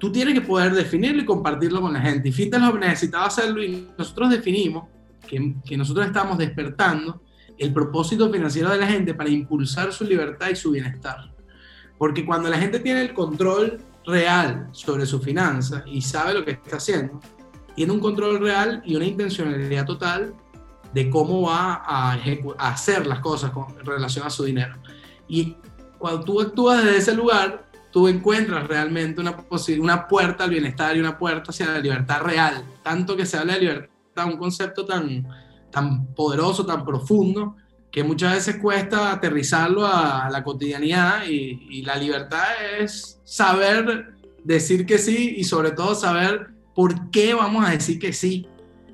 [0.00, 2.30] tú tienes que poder definirlo y compartirlo con la gente.
[2.30, 4.88] Y Fintelhop necesitaba hacerlo y nosotros definimos
[5.28, 7.22] que, nosotros estamos despertando
[7.58, 11.30] el propósito financiero de la gente para impulsar su libertad y su bienestar.
[11.98, 16.52] Porque cuando la gente tiene el control real sobre su finanza y sabe lo que
[16.52, 17.20] está haciendo,
[17.76, 20.34] tiene un control real y una intencionalidad total
[20.94, 22.14] de cómo va a
[22.58, 24.76] hacer las cosas con relación a su dinero.
[25.28, 25.56] Y
[25.98, 29.36] cuando tú actúas desde ese lugar, tú encuentras realmente una,
[29.80, 32.64] una puerta al bienestar y una puerta hacia la libertad real.
[32.82, 35.26] Tanto que se habla de libertad, un concepto tan,
[35.70, 37.56] tan poderoso, tan profundo,
[37.90, 42.44] que muchas veces cuesta aterrizarlo a la cotidianidad y, y, la libertad
[42.78, 48.12] es saber decir que sí y sobre todo saber por qué vamos a decir que
[48.12, 48.46] sí.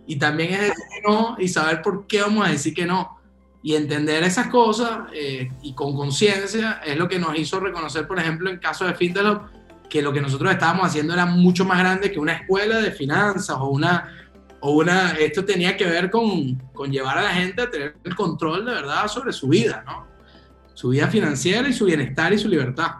[0.07, 3.16] Y también es decir que no y saber por qué vamos a decir que no.
[3.67, 8.17] Y entender esas cosas eh, y con conciencia es lo que nos hizo reconocer, por
[8.17, 9.43] ejemplo, en caso de Fintelop,
[9.91, 13.57] que lo que nosotros estábamos haciendo era mucho más grande que una escuela de finanzas
[13.59, 14.09] o una...
[14.61, 18.15] O una esto tenía que ver con, con llevar a la gente a tener el
[18.15, 20.07] control de verdad sobre su vida, ¿no?
[20.75, 22.93] Su vida financiera y su bienestar y su libertad.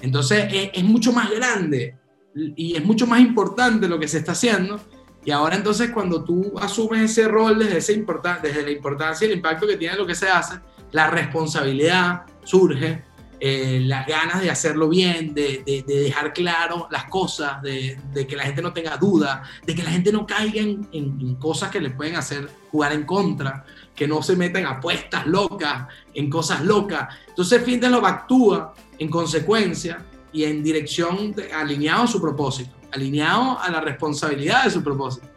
[0.00, 1.96] Entonces es, es mucho más grande
[2.36, 4.80] y es mucho más importante lo que se está haciendo
[5.24, 9.30] y ahora entonces cuando tú asumes ese rol desde, ese importan desde la importancia y
[9.30, 10.56] el impacto que tiene lo que se hace,
[10.92, 13.02] la responsabilidad surge,
[13.40, 18.36] eh, las ganas de hacerlo bien, de, de, de dejar claro las cosas, de, que
[18.36, 21.70] la gente no tenga duda, de que la gente no caiga en, en, en, cosas
[21.70, 26.64] que le pueden hacer jugar en contra, que no se metan apuestas locas, en cosas
[26.64, 27.08] locas.
[27.28, 29.98] Entonces Fintelop actúa en consecuencia
[30.32, 35.28] y en dirección alineado a su propósito alineado a la responsabilidad de su propósito.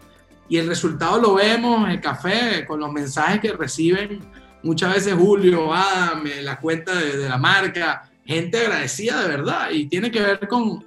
[0.49, 4.21] Y el resultado lo vemos en el café, con los mensajes que reciben
[4.63, 9.71] muchas veces Julio, Adam, la cuenta de, de la marca, gente agradecida de verdad.
[9.71, 10.85] Y tiene que ver con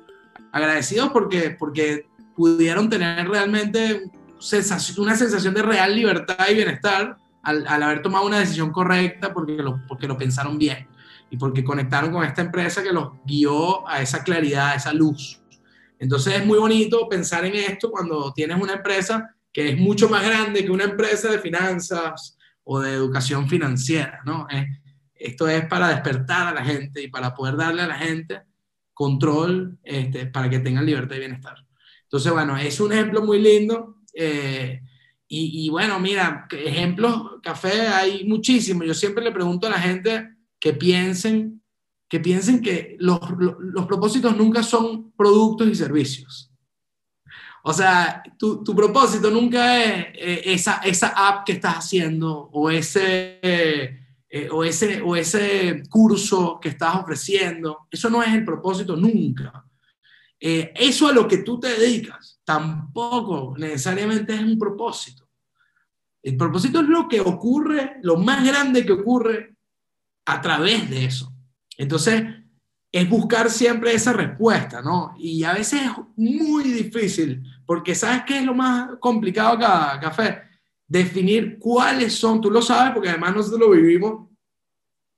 [0.53, 4.11] agradecidos porque, porque pudieron tener realmente
[4.97, 9.55] una sensación de real libertad y bienestar al, al, haber tomado una decisión correcta porque
[9.55, 10.87] lo, porque lo pensaron bien
[11.31, 15.39] y porque conectaron con esta empresa que los guió a esa claridad, a esa luz.
[16.01, 20.25] Entonces es muy bonito pensar en esto cuando tienes una empresa que es mucho más
[20.25, 24.47] grande que una empresa de finanzas o de educación financiera, ¿no?
[25.15, 28.41] esto es para despertar a la gente y para poder darle a la gente
[28.95, 31.57] control este, para que tengan libertad y bienestar.
[32.05, 33.97] Entonces, bueno, es un ejemplo muy lindo.
[34.15, 34.81] Eh,
[35.29, 38.87] y, y, bueno, mira, ejemplos, café, hay muchísimos.
[38.87, 41.60] Yo siempre le pregunto a la gente que piensen
[42.11, 46.51] que piensen que los, los, propósitos nunca son productos y servicios.
[47.62, 52.68] O sea, tu, tu propósito nunca es eh, esa, esa app que estás haciendo o
[52.68, 57.87] ese, eh, o, ese, o ese curso que estás ofreciendo.
[57.88, 59.64] Eso no es el propósito nunca.
[60.40, 65.29] Eh, eso a lo que tú te dedicas tampoco necesariamente es un propósito.
[66.25, 69.55] El propósito es lo que ocurre, lo más grande que ocurre
[70.27, 71.33] a través de eso.
[71.81, 72.23] Entonces,
[72.93, 75.14] es buscar siempre esa respuesta, ¿no?
[75.19, 80.43] Y a veces es muy difícil, porque ¿sabes qué es lo más complicado acá, Café?
[80.87, 84.29] Definir cuáles son, tú lo sabes, porque además nosotros lo vivimos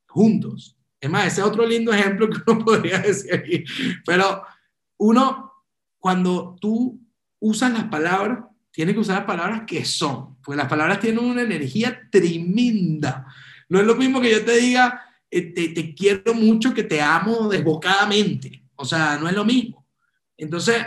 [0.07, 0.79] juntos.
[1.01, 3.65] Es más, ese es otro lindo ejemplo que uno podría decir aquí.
[4.07, 4.45] Pero
[4.99, 5.53] uno,
[5.99, 7.01] cuando tú
[7.41, 8.39] usas las palabras,
[8.71, 13.27] tiene que usar las palabras que son, porque las palabras tienen una energía tremenda.
[13.69, 15.03] No es lo mismo que yo te diga,
[15.35, 18.63] eh, te, quiero mucho, que te amo desbocadamente.
[18.77, 19.87] O sea, no es lo mismo.
[20.37, 20.85] Entonces,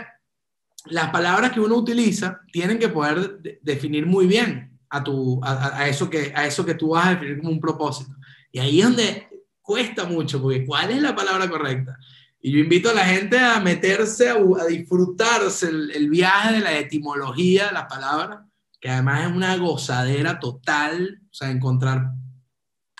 [0.84, 6.08] las palabras que uno utiliza tienen que poder definir muy bien a, tu, a, eso
[6.08, 8.12] que, a eso que tú vas a definir como un propósito.
[8.52, 9.28] Y ahí es donde
[9.60, 11.98] cuesta mucho, porque ¿cuál es la palabra correcta?
[12.40, 14.36] Y yo invito a la gente a meterse, a,
[14.68, 18.44] disfrutarse el, viaje de la etimología de las palabras,
[18.80, 22.12] que además es una gozadera total, o sea, encontrar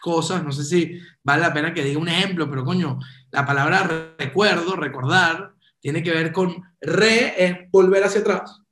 [0.06, 3.00] cosas, no sé si vale la pena que diga un ejemplo, pero coño,
[3.32, 8.62] la palabra recuerdo, recordar, tiene que ver con re es volver hacia atrás,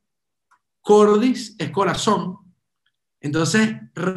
[0.81, 2.39] cordis es corazón.
[3.21, 3.75] Entonces,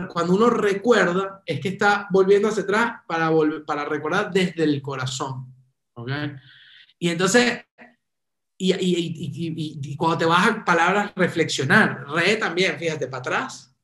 [0.10, 3.32] cuando uno recuerda, es que está volviendo hacia atrás para,
[3.66, 5.52] para recordar desde el corazón.
[5.94, 6.36] ¿okay?
[7.00, 7.66] Y entonces,
[8.60, 13.76] y, y, cuando te vas a palabras reflexionar, re también, fíjate, para atrás.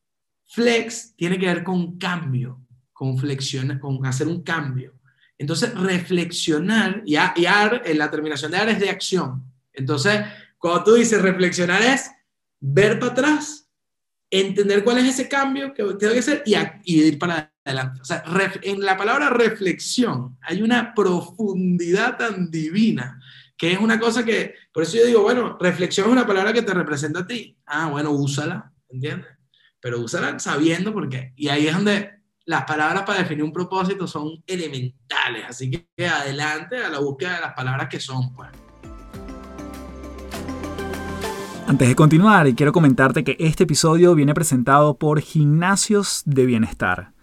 [0.45, 2.62] Flex tiene que ver con cambio
[3.11, 4.93] con, con hacer un cambio.
[5.37, 9.43] Entonces, reflexionar, y, ar, en la terminación de ar es de acción.
[9.73, 10.21] Entonces,
[10.57, 12.09] cuando tú dices reflexionar es
[12.59, 13.67] ver para atrás,
[14.29, 18.01] entender cuál es ese cambio que tengo que hacer y ir para adelante.
[18.01, 18.23] O sea,
[18.61, 23.19] en la palabra reflexión hay una profundidad tan divina
[23.57, 26.63] que es una cosa que, por eso yo digo, bueno, reflexión es una palabra que
[26.63, 27.57] te representa a ti.
[27.65, 29.27] Ah, bueno, úsala, ¿entiendes?
[29.79, 31.33] Pero úsala sabiendo por qué.
[31.35, 36.77] Y ahí es donde las palabras para definir un propósito son elementales, así que adelante
[36.83, 38.33] a la búsqueda de las palabras que son.
[38.33, 38.49] Pues.
[41.67, 47.13] Antes de continuar, quiero comentarte que este episodio viene presentado por Gimnasios de Bienestar.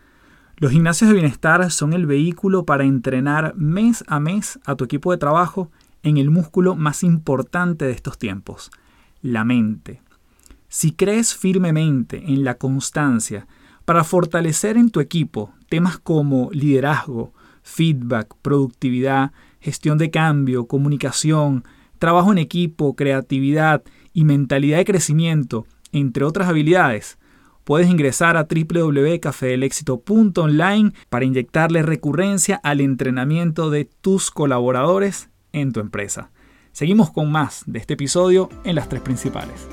[0.57, 5.11] Los gimnasios de bienestar son el vehículo para entrenar mes a mes a tu equipo
[5.11, 5.71] de trabajo
[6.03, 8.71] en el músculo más importante de estos tiempos,
[9.23, 10.03] la mente.
[10.69, 13.47] Si crees firmemente en la constancia,
[13.91, 21.65] para fortalecer en tu equipo temas como liderazgo, feedback, productividad, gestión de cambio, comunicación,
[21.99, 27.19] trabajo en equipo, creatividad y mentalidad de crecimiento, entre otras habilidades,
[27.65, 36.31] puedes ingresar a www.cafedelexito.online para inyectarle recurrencia al entrenamiento de tus colaboradores en tu empresa.
[36.71, 39.67] Seguimos con más de este episodio en las tres principales.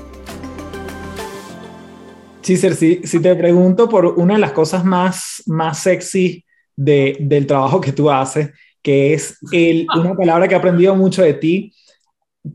[2.48, 7.46] Chiser, si, si te pregunto por una de las cosas más, más sexy de, del
[7.46, 11.74] trabajo que tú haces, que es el, una palabra que he aprendido mucho de ti,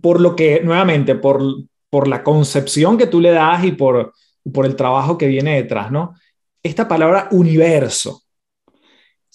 [0.01, 1.43] por lo que, nuevamente, por,
[1.91, 4.15] por la concepción que tú le das y por,
[4.51, 6.15] por el trabajo que viene detrás, ¿no?
[6.63, 8.23] Esta palabra universo,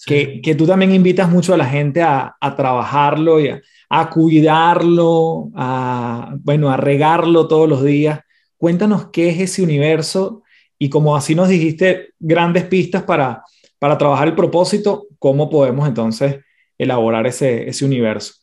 [0.05, 4.09] que, que, tú también invitas mucho a la gente a, a trabajarlo y a, a,
[4.09, 8.19] cuidarlo, a, bueno, a regarlo todos los días.
[8.57, 10.43] Cuéntanos qué es ese universo
[10.79, 13.43] y como así nos dijiste grandes pistas para,
[13.77, 16.37] para trabajar el propósito, ¿cómo podemos entonces
[16.77, 18.33] elaborar ese, ese universo?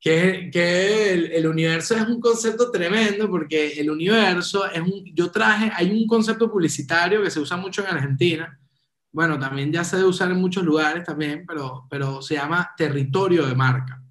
[0.00, 5.30] Que, que el, el, universo es un concepto tremendo porque el universo es un, yo
[5.30, 8.58] traje, hay un concepto publicitario que se usa mucho en Argentina,
[9.16, 13.46] bueno, también ya se debe usar en muchos lugares también, pero, pero se llama territorio
[13.46, 14.02] de marca.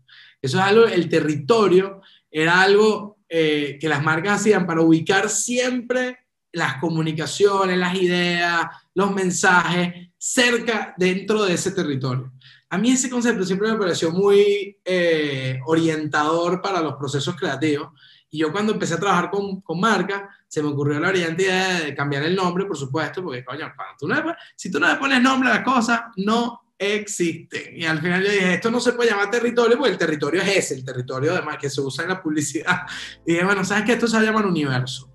[0.41, 6.24] Eso es algo, el territorio era algo eh, que las marcas hacían para ubicar siempre
[6.55, 12.31] las comunicaciones, las ideas, los mensajes cerca dentro de ese territorio.
[12.69, 17.89] A mí ese concepto siempre me pareció muy eh, orientador para los procesos creativos.
[18.29, 21.81] Y yo cuando empecé a trabajar con, con marcas, se me ocurrió la brillante idea
[21.81, 23.71] de cambiar el nombre, por supuesto, porque, coño,
[24.55, 27.77] si tú no le pones nombre a las cosas, no existen.
[27.77, 30.57] Y al final yo dije, esto no se puede llamar territorio porque el territorio es
[30.57, 32.81] ese, el territorio además que se usa en la publicidad.
[33.25, 33.93] Y dije, bueno, ¿sabes qué?
[33.93, 35.11] Esto se llama universo.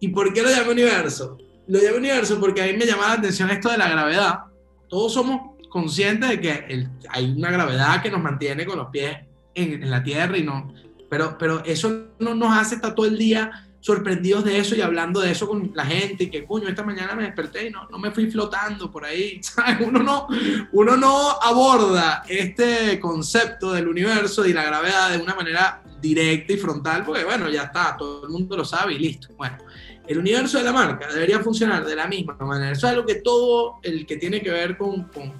[0.00, 1.38] ¿Y por qué lo llamo universo?
[1.66, 4.40] Lo llamo universo porque a mí me llama la atención esto de la gravedad.
[4.88, 9.16] Todos somos conscientes de que hay una gravedad que nos mantiene con los pies
[9.54, 10.72] en, en la tierra y no...
[11.08, 15.20] Pero, pero eso no nos hace estar todo el día sorprendidos de eso y hablando
[15.20, 17.98] de eso con la gente, y que coño, esta mañana me desperté y no, no
[17.98, 19.42] me fui flotando por ahí,
[19.86, 20.26] Uno no,
[20.72, 26.56] uno no aborda este concepto del universo y la gravedad de una manera directa y
[26.56, 29.28] frontal, porque bueno, ya está, todo el mundo lo sabe y listo.
[29.36, 29.58] Bueno,
[30.06, 32.72] el universo de la marca debería funcionar de la misma manera.
[32.72, 35.32] Eso es algo que todo el que tiene que ver con, con,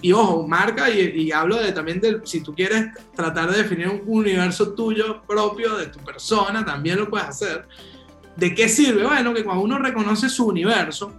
[0.00, 4.02] y ojo, marca y, hablo de, también de si tú quieres tratar de definir un
[4.06, 7.66] universo tuyo propio de tu persona, también lo puedes hacer.
[8.36, 9.04] ¿De qué sirve?
[9.04, 11.12] Bueno, que cuando uno reconoce su universo,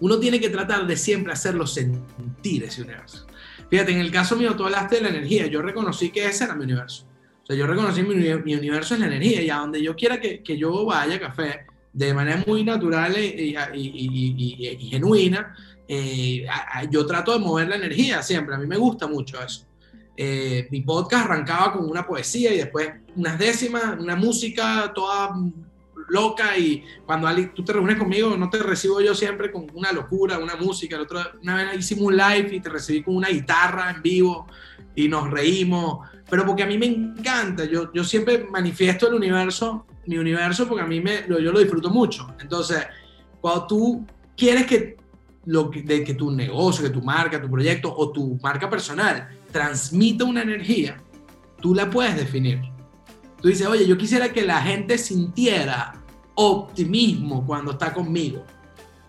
[0.00, 3.26] uno tiene que tratar de siempre hacerlo sentir ese universo.
[3.70, 6.54] Fíjate, en el caso mío, tú hablaste de la energía, yo reconocí que ese era
[6.54, 7.07] mi universo.
[7.48, 10.42] Sea, yo reconocí mi, mi universo es la energía y a donde yo quiera que,
[10.42, 11.60] que yo vaya, café,
[11.94, 15.56] de manera muy natural y, y, y genuina,
[15.88, 16.46] eh,
[16.90, 19.66] yo trato de mover la energía siempre, a mí me gusta mucho eso.
[20.14, 25.34] Eh, mi podcast arrancaba con una poesía y después unas décimas, una música toda
[26.08, 30.38] loca y cuando tú te reúnes conmigo no te recibo yo siempre con una locura,
[30.38, 33.90] una música, el otro, una vez hicimos un live y te recibí con una guitarra
[33.90, 34.46] en vivo
[34.94, 39.86] y nos reímos, pero porque a mí me encanta, yo, yo siempre manifiesto el universo,
[40.06, 42.86] mi universo porque a mí me, yo lo disfruto mucho, entonces
[43.40, 44.06] cuando tú
[44.36, 44.96] quieres que
[45.44, 49.28] lo que, de que tu negocio, que tu marca, tu proyecto o tu marca personal
[49.50, 50.98] transmita una energía,
[51.60, 52.60] tú la puedes definir.
[53.40, 55.94] Tú dices, oye, yo quisiera que la gente sintiera
[56.34, 58.44] optimismo cuando está conmigo.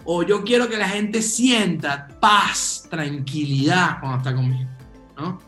[0.05, 4.69] O yo quiero que la gente sienta paz, tranquilidad cuando está conmigo.
[5.17, 5.39] ¿no?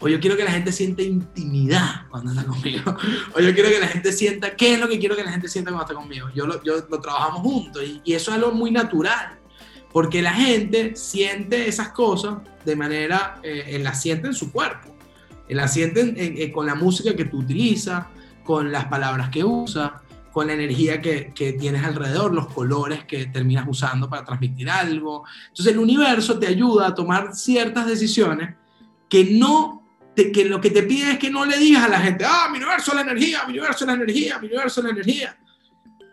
[0.00, 2.96] O yo quiero que la gente sienta intimidad cuando está conmigo.
[3.34, 5.48] O yo quiero que la gente sienta, ¿qué es lo que quiero que la gente
[5.48, 6.28] sienta cuando está conmigo?
[6.34, 6.60] Yo lo,
[7.00, 9.38] trabajamos juntos y, y eso es algo muy natural.
[9.92, 14.96] Porque la gente siente esas cosas de manera, eh, la siente en su cuerpo,
[15.48, 18.06] la siente con la música que tú utilizas,
[18.44, 19.92] con las palabras que usas,
[20.32, 25.24] con la energía que, que, tienes alrededor, los colores que terminas usando para transmitir algo.
[25.48, 28.54] Entonces el universo te ayuda a tomar ciertas decisiones
[29.08, 29.82] que no,
[30.14, 32.58] que lo que te pide es que no le digas a la gente, ah, mi
[32.58, 35.36] universo la energía, mi universo la energía, mi universo la energía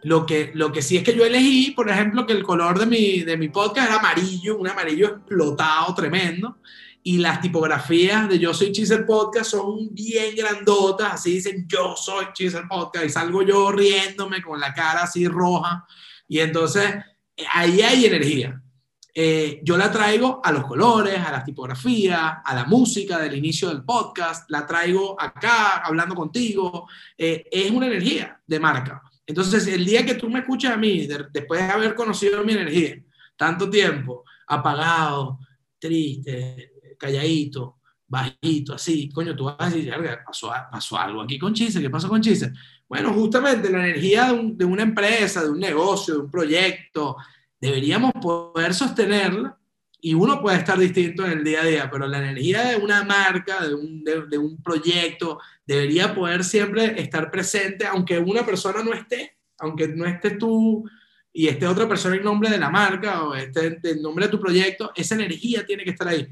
[0.03, 2.85] lo que, lo que sí es que yo elegí, por ejemplo, que el color de
[2.85, 6.59] mi, de mi podcast era amarillo, un amarillo explotado, tremendo.
[7.07, 12.25] Y las tipografías de Yo Soy Chisel Podcast son bien grandotas, así dicen Yo Soy
[12.33, 13.05] Chisel Podcast.
[13.05, 15.87] Y salgo yo riéndome con la cara así roja.
[16.27, 16.95] Y entonces
[17.53, 18.61] ahí hay energía.
[19.13, 23.69] Eh, yo la traigo a los colores, a las tipografías, a la música del inicio
[23.69, 26.89] del podcast, la traigo acá hablando contigo.
[27.17, 29.01] Eh, es una energía de marca.
[29.25, 33.01] Entonces, el día que tú me escuchas a mí, después de haber conocido mi energía,
[33.37, 35.39] tanto tiempo, apagado,
[35.79, 37.77] triste, calladito,
[38.07, 39.93] bajito, así, coño, tú vas a decir,
[40.25, 42.53] pasó, pasó algo aquí con Chise, ¿qué pasó con Chise?
[42.87, 47.17] Bueno, justamente la energía de, de una empresa, de un negocio, de un proyecto,
[47.59, 49.57] deberíamos poder sostenerla
[49.99, 53.03] y uno puede estar distinto en el día a día, pero la energía de una
[53.03, 58.93] marca, de un, de, un, proyecto, debería poder siempre estar presente, aunque una persona no
[58.93, 60.87] esté, aunque no estés tú
[61.33, 64.39] y esté otra persona en nombre de la marca o esté en nombre de tu
[64.39, 66.27] proyecto, esa energía tiene que estar ahí.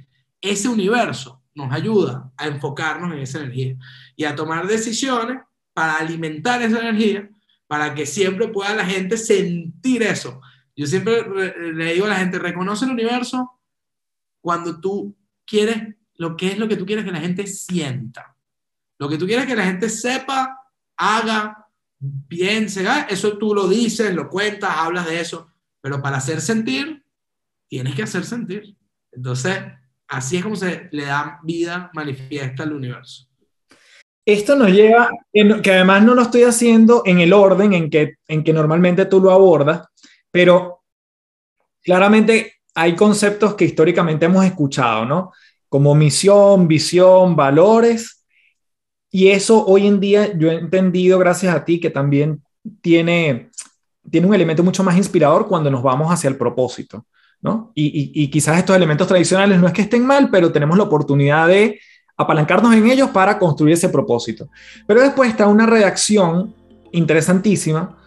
[0.49, 3.77] Ese universo nos ayuda a enfocarnos en esa energía
[4.15, 5.39] y a tomar decisiones
[5.73, 7.29] para alimentar esa energía,
[7.67, 10.41] para que siempre pueda la gente sentir eso.
[10.75, 11.23] Yo siempre
[11.73, 13.51] le digo a la gente, reconoce el universo
[14.41, 18.35] cuando tú quieres, lo que es lo que tú quieres que la gente sienta.
[18.97, 20.57] Lo que tú quieres que la gente sepa,
[20.97, 21.67] haga,
[22.27, 23.07] piense, ¿ah?
[23.09, 25.49] eso tú lo dices, lo cuentas, hablas de eso,
[25.81, 27.05] pero para hacer sentir,
[27.67, 28.77] tienes que hacer sentir.
[29.11, 29.57] Entonces,
[30.07, 33.27] así es como se le da vida manifiesta al universo.
[34.25, 38.43] Esto nos lleva, que además no lo estoy haciendo en el orden en que, en
[38.43, 39.87] que normalmente tú lo abordas,
[40.31, 40.81] pero
[41.83, 45.31] claramente hay conceptos que históricamente hemos escuchado, ¿no?
[45.69, 48.25] Como misión, visión, valores.
[49.11, 52.43] Y eso hoy en día yo he entendido, gracias a ti, que también
[52.81, 53.51] tiene,
[54.09, 57.05] tiene un elemento mucho más inspirador cuando nos vamos hacia el propósito,
[57.45, 57.71] ¿no?
[57.75, 61.47] Y, y quizás estos elementos tradicionales no es que estén mal, pero tenemos la oportunidad
[61.47, 61.79] de
[62.17, 64.49] apalancarnos en ellos para construir ese propósito.
[64.87, 66.55] Pero después está una redacción
[66.91, 67.97] interesantísima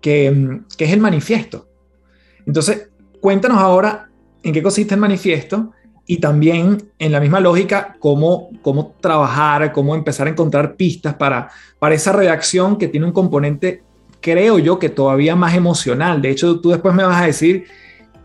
[0.00, 1.66] que, que es el manifiesto.
[2.46, 2.90] Entonces,
[3.20, 4.10] cuéntanos ahora
[4.44, 5.72] en qué consiste el manifiesto
[6.06, 11.50] y también en la misma lógica cómo, cómo trabajar, cómo empezar a encontrar pistas para,
[11.80, 13.82] para esa redacción que tiene un componente,
[14.20, 16.22] creo yo, que todavía más emocional.
[16.22, 17.64] De hecho, tú después me vas a decir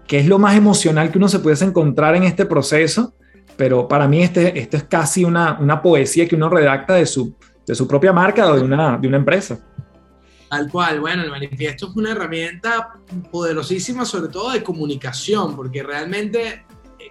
[0.09, 3.13] qué es lo más emocional que uno se pudiese encontrar en este proceso,
[3.55, 7.35] pero para mí este, esto es casi una, una poesía que uno redacta de su,
[7.63, 9.59] de su propia marca o de una, de una empresa.
[10.49, 12.95] Tal cual, bueno, el manifiesto es una herramienta
[13.31, 16.65] poderosísima, sobre todo de comunicación, porque realmente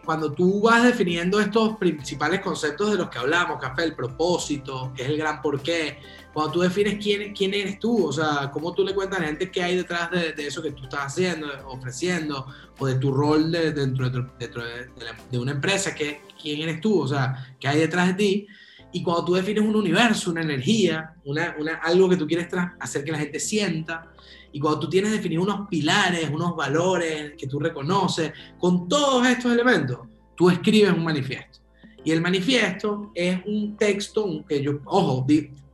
[0.05, 5.05] cuando tú vas definiendo estos principales conceptos de los que hablamos, café, el propósito, que
[5.05, 5.99] es el gran porqué,
[6.33, 9.29] cuando tú defines quién, quién eres tú, o sea, cómo tú le cuentas a la
[9.29, 12.47] gente qué hay detrás de, eso que tú estás haciendo, ofreciendo,
[12.79, 17.69] o de tu rol dentro, de, una empresa, que, quién eres tú, o sea, qué
[17.69, 18.47] hay detrás de ti.
[18.93, 22.49] Y cuando tú defines un universo, una energía, una, algo que tú quieres
[22.79, 24.13] hacer que la gente sienta,
[24.53, 29.53] y cuando tú tienes definido unos pilares, unos valores que tú reconoces, con todos estos
[29.53, 30.01] elementos,
[30.37, 31.59] tú escribes un manifiesto.
[32.05, 35.27] Y el manifiesto es un texto que yo, ojo,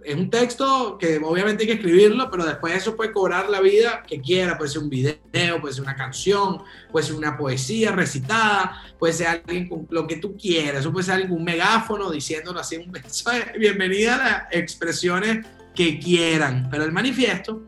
[0.05, 4.03] es un texto que obviamente hay que escribirlo, pero después eso puede cobrar la vida
[4.07, 4.59] que quiera.
[4.59, 9.29] Puede ser un video, puede ser una canción, puede ser una poesía recitada, puede ser
[9.29, 10.81] alguien con lo que tú quieras.
[10.81, 12.77] Eso puede ser un megáfono diciéndolo así.
[12.77, 12.93] Un,
[13.59, 16.69] bienvenida a las expresiones que quieran.
[16.71, 17.63] Pero el manifiesto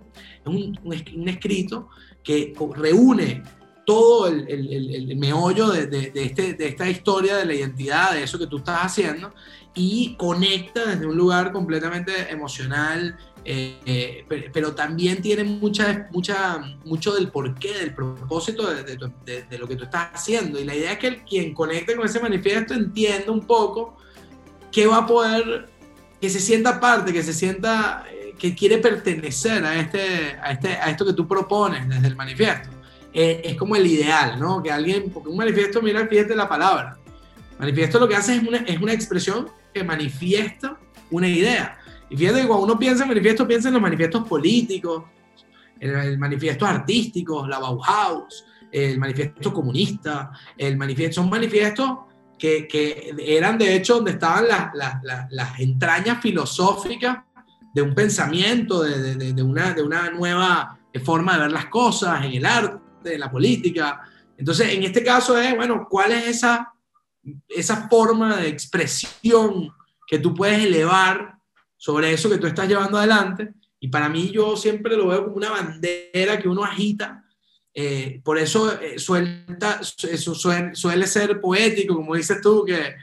[0.49, 1.89] un, escrito
[2.22, 3.43] que reúne
[3.84, 8.59] todo el, meollo de, este, de, esta historia de la identidad, de eso que tú
[8.59, 9.32] estás haciendo,
[9.77, 17.29] y conecta desde un lugar completamente emocional, eh, pero, también tiene mucha, mucha, mucho del
[17.29, 20.59] porqué, del propósito de, lo que tú estás haciendo.
[20.59, 23.97] Y la idea es que el, quien conecte con ese manifiesto entienda un poco
[24.72, 25.68] qué va a poder,
[26.20, 28.05] que se sienta parte, que se sienta
[28.39, 32.70] que quiere pertenecer a, este, a, este, a esto que tú propones desde el manifiesto.
[33.12, 34.62] Eh, es como el ideal, ¿no?
[34.62, 36.99] Que alguien, porque un manifiesto, mira, fíjate la palabra.
[37.59, 40.79] Manifiesto lo que hace es una, es una expresión que manifiesta
[41.11, 41.79] una idea.
[42.09, 45.05] Y fíjate que cuando uno piensa en manifiesto, piensa en los manifiestos políticos,
[45.79, 51.91] el, el manifiesto artístico, la Bauhaus, el manifiesto comunista, el manifiesto, son manifiestos
[52.39, 57.18] que, que eran de hecho donde estaban las, las, las entrañas filosóficas
[57.74, 62.24] de un pensamiento, de, de, de, una, de una nueva forma de ver las cosas,
[62.24, 64.01] en el arte, en la política.
[64.39, 66.72] Entonces, en este caso es, bueno, ¿cuál es esa,
[67.49, 69.70] esa forma de expresión
[70.07, 71.39] que tú puedes elevar
[71.77, 73.53] sobre eso que tú estás llevando adelante?
[73.81, 77.24] Y para mí yo siempre lo veo como una bandera que uno agita.
[77.74, 82.95] Eh, por eso eh, suelta, eso suele, suele ser poético, como dices tú, que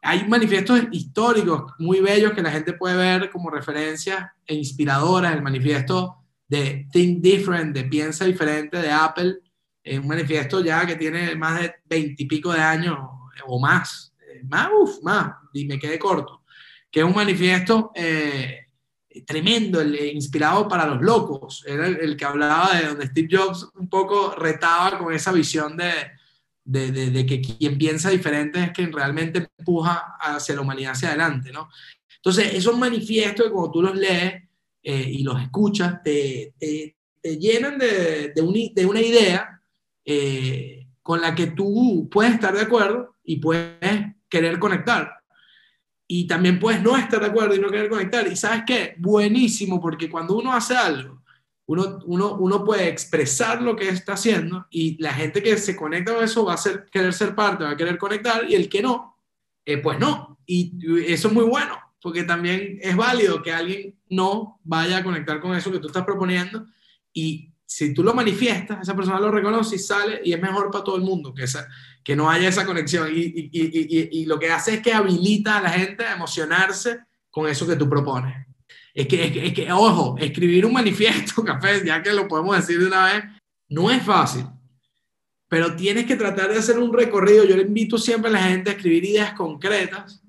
[0.00, 5.34] hay manifiestos históricos muy bellos que la gente puede ver como referencias e inspiradoras.
[5.34, 6.16] El manifiesto
[6.48, 9.38] de Think Different, de Piensa Diferente de Apple,
[9.84, 12.98] es un manifiesto ya que tiene más de veintipico de años
[13.46, 14.14] o más,
[14.44, 16.42] más, uff, más, y me quedé corto,
[16.90, 18.66] que es un manifiesto eh,
[19.26, 21.64] tremendo, inspirado para los locos.
[21.66, 25.92] Era el que hablaba de donde Steve Jobs un poco retaba con esa visión de,
[26.64, 31.68] de, que quien piensa diferente es quien realmente empuja hacia la humanidad hacia adelante, ¿no?
[32.16, 34.44] Entonces, esos manifiestos cuando tú los lees
[34.82, 36.96] eh, y los escuchas, te, te,
[37.36, 39.60] llenan de, de, una idea
[40.04, 45.12] eh, con la que tú puedes estar de acuerdo y puedes querer conectar.
[46.06, 48.26] Y también puedes no estar de acuerdo y no querer conectar.
[48.26, 48.94] Y sabes qué?
[48.98, 51.22] Buenísimo, porque cuando uno hace algo
[51.66, 56.14] uno, uno, uno, puede expresar lo que está haciendo y la gente que se conecta
[56.14, 58.82] con eso va a ser, querer ser parte, va a querer conectar y el que
[58.82, 59.16] no,
[59.64, 60.38] eh, pues no.
[60.44, 60.72] Y
[61.06, 65.54] eso es muy bueno, porque también es válido que alguien no vaya a conectar con
[65.54, 66.66] eso que tú estás proponiendo
[67.12, 70.84] y si tú lo manifiestas, esa persona lo reconoce y sale y es mejor para
[70.84, 71.66] todo el mundo que, esa,
[72.04, 73.08] que no haya esa conexión.
[73.14, 77.00] Y, y, y, y lo que hace es que habilita a la gente a emocionarse
[77.30, 78.46] con eso que tú propones.
[78.94, 82.86] Es que, es que, ojo, escribir un manifiesto, café, ya que lo podemos decir de
[82.86, 83.24] una vez,
[83.68, 84.44] no es fácil,
[85.48, 87.44] pero tienes que tratar de hacer un recorrido.
[87.44, 90.22] Yo le invito siempre a la gente a escribir ideas concretas,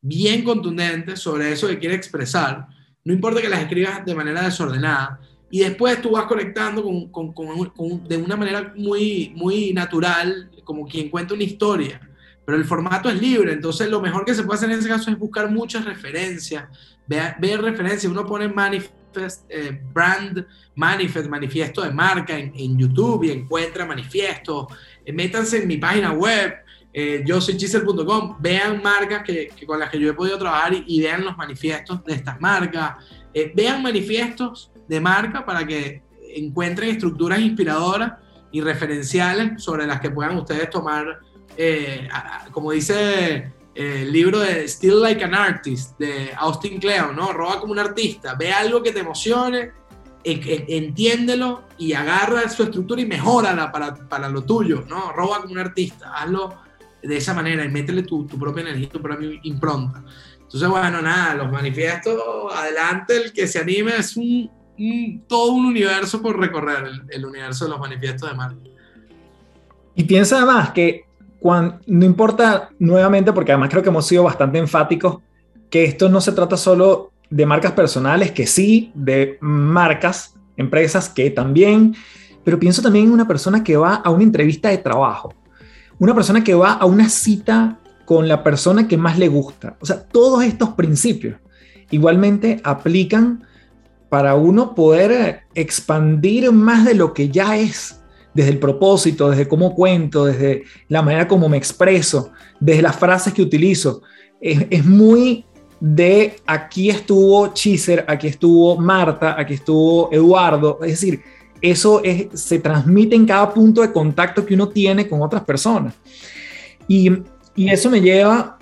[0.00, 2.66] bien contundentes sobre eso que quiere expresar.
[3.04, 5.20] No importa que las escribas de manera desordenada.
[5.50, 10.86] Y después tú vas conectando con, con, con, de una manera muy, muy natural, como
[10.86, 12.00] quien cuenta una historia
[12.50, 15.08] pero el formato es libre, entonces lo mejor que se puede hacer en ese caso
[15.08, 16.64] es buscar muchas referencias,
[17.06, 20.44] ver, referencias, uno pone manifest, eh, brand
[20.74, 24.66] manifest, manifiesto de marca en, YouTube y encuentra manifiestos,
[25.04, 26.54] eh, métanse en mi página web,
[26.92, 31.00] eh, yo soy chisel.com, vean marcas que, con las que yo he podido trabajar y,
[31.00, 32.96] vean los manifiestos de estas marcas,
[33.54, 36.02] vean manifiestos de marca para que
[36.34, 38.14] encuentren estructuras inspiradoras
[38.52, 41.20] y referenciales sobre las que puedan ustedes tomar
[41.56, 42.08] eh,
[42.52, 47.32] como dice eh, el libro de Still Like an Artist de Austin Kleon, ¿no?
[47.32, 49.72] Roba como un artista, ve algo que te emocione,
[50.22, 55.12] entiéndelo y agarra su estructura y mejórala para, para lo tuyo, ¿no?
[55.12, 56.56] Roba como un artista, hazlo
[57.02, 60.04] de esa manera y métele tu, tu propia energía, tu propia impronta.
[60.40, 62.20] Entonces, bueno, nada, los manifiestos,
[62.52, 64.50] adelante, el que se anime es un,
[65.26, 68.70] todo un universo por recorrer, el, universo de los manifiestos de marketing.
[69.94, 71.04] Y piensa además que
[71.42, 75.18] no importa nuevamente, porque además creo que hemos sido bastante enfáticos,
[75.68, 81.30] que esto no se trata solo de marcas personales, que sí, de marcas, empresas que
[81.30, 81.94] también,
[82.44, 85.34] pero pienso también en una persona que va a una entrevista de trabajo,
[85.98, 89.76] una persona que va a una cita con la persona que más le gusta.
[89.80, 91.38] O sea, todos estos principios
[91.90, 93.44] igualmente aplican
[94.10, 98.00] para uno poder expandir más de lo que ya es,
[98.34, 103.32] desde el propósito, desde cómo cuento, desde la manera como me expreso, desde las frases
[103.32, 104.02] que utilizo.
[104.40, 105.44] Es, muy
[105.78, 110.78] de aquí estuvo Chiser, aquí estuvo Marta, aquí estuvo Eduardo.
[110.82, 111.22] Es decir,
[111.60, 112.02] eso
[112.32, 115.94] se transmite en cada punto de contacto que uno tiene con otras personas.
[116.88, 117.10] Y,
[117.54, 118.58] y eso me lleva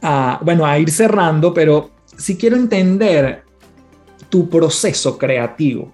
[0.00, 3.42] a, bueno, a ir cerrando, pero si quiero entender
[4.32, 5.92] tu proceso creativo,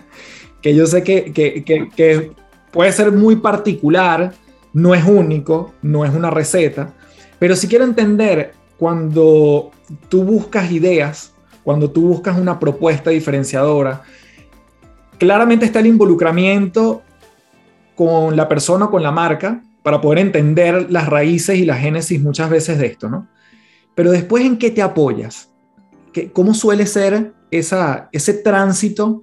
[0.62, 2.30] que yo sé que, que,
[2.70, 4.32] puede ser muy particular,
[4.72, 6.94] no es único, no es una receta,
[7.40, 9.72] pero si quiero entender cuando
[10.08, 14.02] tú buscas ideas, cuando tú buscas una propuesta diferenciadora,
[15.18, 17.02] claramente está el involucramiento
[17.96, 22.48] con la persona con la marca para poder entender las raíces y la génesis muchas
[22.48, 23.26] veces de esto, ¿no?
[23.96, 25.50] Pero después, ¿en qué te apoyas?
[26.32, 29.22] ¿Cómo suele ser esa, ese tránsito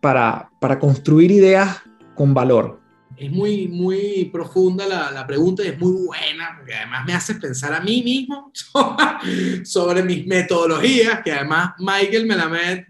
[0.00, 1.82] para, para construir ideas
[2.16, 2.80] con valor?
[3.16, 7.34] Es muy, muy profunda la, la, pregunta y es muy buena, porque además me hace
[7.34, 8.50] pensar a mí mismo
[9.64, 12.84] sobre mis metodologías, que además Michael Melamed,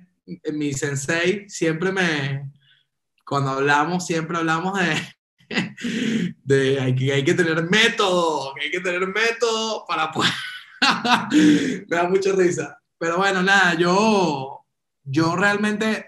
[0.52, 2.48] mi sensei, siempre me,
[3.26, 8.80] cuando hablamos, siempre hablamos de, de hay, que, hay que tener método, que hay que
[8.80, 10.32] tener método para poder...
[11.88, 12.80] me da mucha risa.
[12.98, 14.59] Pero bueno, nada, yo,
[15.11, 16.06] yo realmente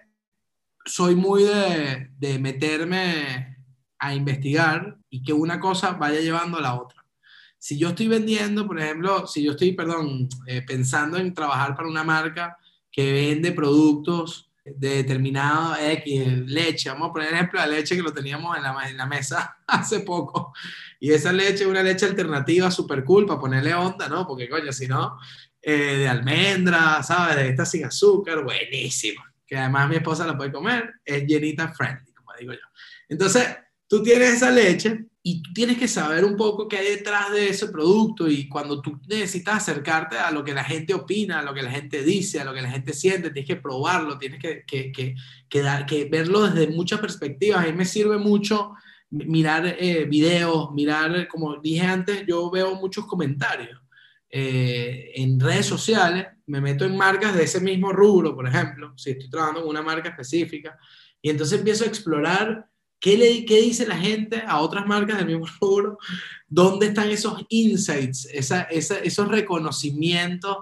[0.84, 3.58] soy muy de, de meterme
[3.98, 7.04] a investigar y que una cosa vaya llevando a la otra.
[7.56, 11.88] Si yo estoy vendiendo, por ejemplo, si yo estoy, perdón, eh, pensando en trabajar para
[11.88, 12.56] una marca
[12.90, 18.12] que vende productos de determinado X, leche, vamos a poner ejemplo la leche que lo
[18.12, 20.52] teníamos en la, mesa hace poco,
[20.98, 24.26] y esa leche una leche alternativa super cool para ponerle onda, ¿no?
[24.26, 25.18] Porque coño, si no,
[25.64, 27.36] eh, de almendra, ¿sabes?
[27.36, 29.32] De esta sin azúcar, buenísima.
[29.46, 32.66] Que además mi esposa la puede comer, es llenita friendly, como digo yo.
[33.08, 33.46] Entonces,
[33.86, 37.50] tú tienes esa leche y tú tienes que saber un poco qué hay detrás de
[37.50, 41.54] ese producto y cuando tú necesitas acercarte a lo que la gente opina, a lo
[41.54, 44.64] que la gente dice, a lo que la gente siente, tienes que probarlo, tienes que,
[44.66, 45.14] que, que,
[45.48, 47.62] que verlo desde muchas perspectivas.
[47.62, 48.72] A mí me sirve mucho
[49.10, 53.81] mirar eh, videos, mirar, como dije antes, yo veo muchos comentarios
[54.34, 59.10] eh, en redes sociales, me meto en marcas de ese mismo rubro, por ejemplo, si
[59.10, 60.78] estoy trabajando con una marca específica,
[61.20, 62.66] y entonces empiezo a explorar
[62.98, 65.98] qué, le, qué dice la gente a otras marcas del mismo rubro,
[66.48, 70.56] dónde están esos insights, esa, esos reconocimientos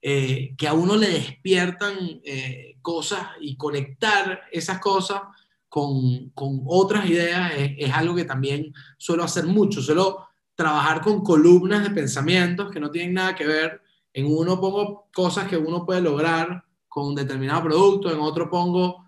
[0.00, 1.94] eh, que a uno le despiertan
[2.24, 5.20] eh, cosas y conectar esas cosas
[5.68, 11.22] con, con otras ideas es, es, algo que también suelo hacer mucho, suelo trabajar con
[11.22, 13.82] columnas de pensamientos que no tienen nada que ver.
[14.12, 19.06] En uno pongo cosas que uno puede lograr con un determinado producto, en otro pongo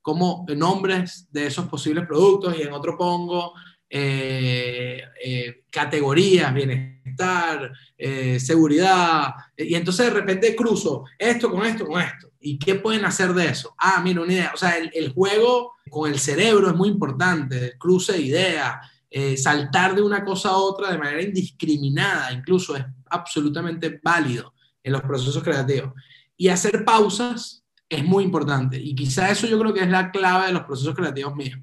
[0.00, 3.52] como nombres de esos posibles productos y en otro pongo
[3.90, 12.00] eh, eh, categorías, bienestar, eh, seguridad, y entonces de repente cruzo esto con esto con
[12.00, 12.30] esto.
[12.40, 13.74] ¿Y qué pueden hacer de eso?
[13.78, 14.52] Ah, mira, una idea.
[14.54, 18.76] O sea, el, el juego con el cerebro es muy importante, el cruce de ideas,
[19.18, 24.52] eh, saltar de una cosa a otra de manera indiscriminada, incluso es absolutamente válido
[24.82, 25.94] en los procesos creativos.
[26.36, 28.78] Y hacer pausas es muy importante.
[28.78, 31.58] Y quizá eso yo creo que es la clave de los procesos creativos míos.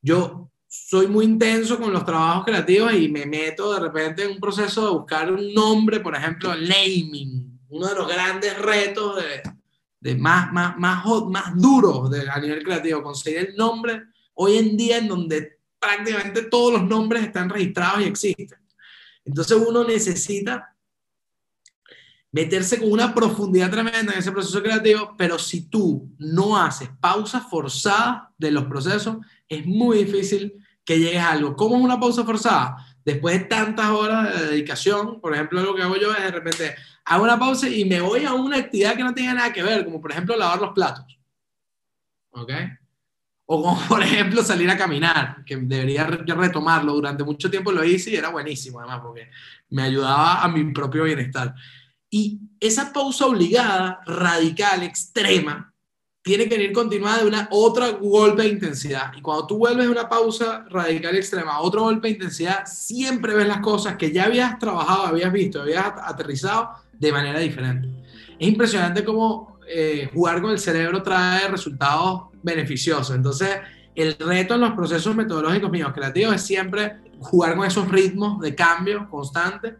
[0.00, 4.40] Yo soy muy intenso con los trabajos creativos y me meto de repente en un
[4.40, 9.42] proceso de buscar un nombre, por ejemplo, naming, uno de los grandes retos de,
[9.98, 14.00] de más, más, más, más duros a nivel creativo, conseguir el nombre
[14.34, 18.58] hoy en día en donde prácticamente todos los nombres están registrados y existen.
[19.24, 20.74] Entonces uno necesita
[22.30, 27.44] meterse con una profundidad tremenda en ese proceso creativo, pero si tú no haces pausas
[27.48, 29.18] forzadas de los procesos,
[29.48, 30.54] es muy difícil
[30.84, 31.56] que llegues a algo.
[31.56, 32.76] ¿Cómo es una pausa forzada?
[33.04, 36.74] Después de tantas horas de dedicación, por ejemplo, lo que hago yo es de repente
[37.04, 39.84] hago una pausa y me voy a una actividad que no tenga nada que ver,
[39.84, 41.18] como por ejemplo lavar los platos.
[42.30, 42.52] ¿Ok?
[43.50, 46.92] O como, por ejemplo, salir a caminar, que debería retomarlo.
[46.92, 49.30] Durante mucho tiempo lo hice y era buenísimo, además, porque
[49.70, 51.54] me ayudaba a mi propio bienestar.
[52.10, 55.72] Y esa pausa obligada, radical, extrema,
[56.28, 59.12] tiene que ir continuada de una otra golpe de intensidad.
[59.16, 63.48] Y cuando tú vuelves de una pausa radical extrema otro golpe de intensidad, siempre ves
[63.48, 67.88] las cosas que ya habías trabajado, habías visto, habías aterrizado de manera diferente.
[68.38, 73.16] Es impresionante cómo eh, jugar con el cerebro trae resultados beneficiosos.
[73.16, 73.48] Entonces,
[73.94, 78.54] el reto en los procesos metodológicos míos creativos es siempre jugar con esos ritmos de
[78.54, 79.76] cambio constante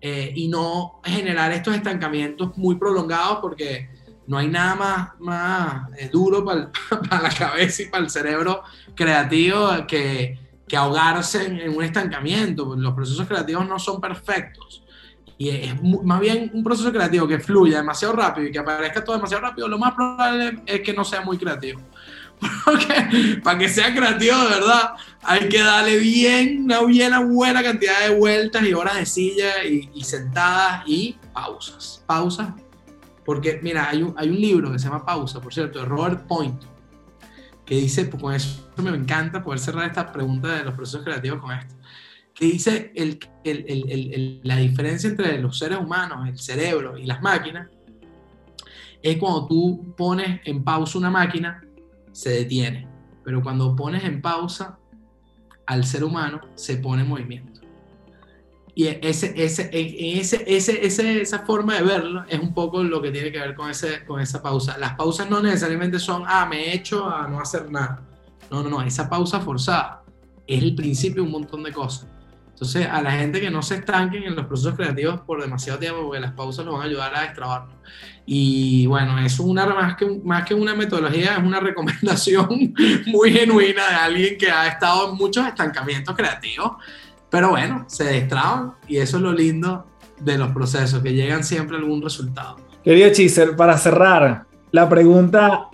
[0.00, 3.88] eh, y no generar estos estancamientos muy prolongados porque
[4.26, 6.70] no hay nada más, más eh, duro para,
[7.22, 8.62] la cabeza y para el cerebro
[8.94, 10.38] creativo que,
[10.74, 12.74] ahogarse en, un estancamiento.
[12.76, 14.82] Los procesos creativos no son perfectos.
[15.36, 19.16] Y es más bien un proceso creativo que fluya demasiado rápido y que aparezca todo
[19.16, 21.80] demasiado rápido, lo más probable es que no sea muy creativo.
[22.64, 24.92] Porque para que sea creativo de verdad,
[25.22, 29.90] hay que darle bien, una bien buena cantidad de vueltas y horas de silla y,
[29.94, 32.02] y sentadas y pausas.
[32.06, 32.48] Pausas
[33.32, 36.26] porque, mira, hay un, hay un libro que se llama Pausa, por cierto, de Robert
[36.26, 36.60] Point,
[37.64, 41.40] que dice, pues con eso me encanta poder cerrar esta pregunta de los procesos creativos
[41.40, 41.74] con esto,
[42.34, 47.22] que dice el, el, el, la diferencia entre los seres humanos, el cerebro y las
[47.22, 47.70] máquinas,
[49.00, 51.64] es cuando tú pones en pausa una máquina,
[52.12, 52.86] se detiene,
[53.24, 54.78] pero cuando pones en pausa
[55.64, 57.61] al ser humano, se pone en movimiento.
[58.74, 63.10] Y ese, ese, ese, ese, ese, esa forma de verlo es un poco lo que
[63.10, 64.78] tiene que ver con, ese, con esa pausa.
[64.78, 68.02] Las pausas no necesariamente son, ah, me he hecho a no hacer nada.
[68.50, 70.02] No, no, no, esa pausa forzada
[70.46, 72.08] es el principio de un montón de cosas.
[72.62, 76.04] Entonces, a la gente que no se estanquen en los procesos creativos por demasiado tiempo,
[76.04, 77.74] porque las pausas nos van a ayudar a destrabarlo.
[78.24, 82.72] Y bueno, es una, más que, más que una metodología, es una recomendación
[83.06, 86.72] muy genuina de alguien que ha estado en muchos estancamientos creativos
[87.32, 89.86] pero bueno, se destraban y eso es lo lindo
[90.20, 92.58] de los procesos, que llegan siempre a algún resultado.
[92.84, 95.68] Querido Chiser, para cerrar, la pregunta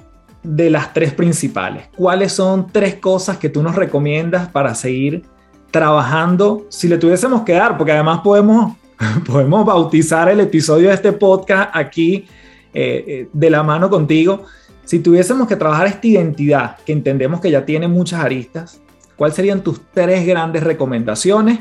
[0.45, 1.89] de las tres principales.
[1.97, 5.25] ¿Cuáles son tres cosas que tú nos recomiendas para seguir
[5.73, 7.77] trabajando si le tuviésemos que dar?
[7.77, 8.77] Porque además podemos,
[9.27, 12.27] podemos bautizar el episodio de este podcast aquí
[12.73, 14.45] eh, eh, de la mano contigo.
[14.85, 18.81] Si tuviésemos que trabajar esta identidad, que entendemos que ya tiene muchas aristas,
[19.19, 21.59] ¿Cuáles serían tus tres grandes recomendaciones?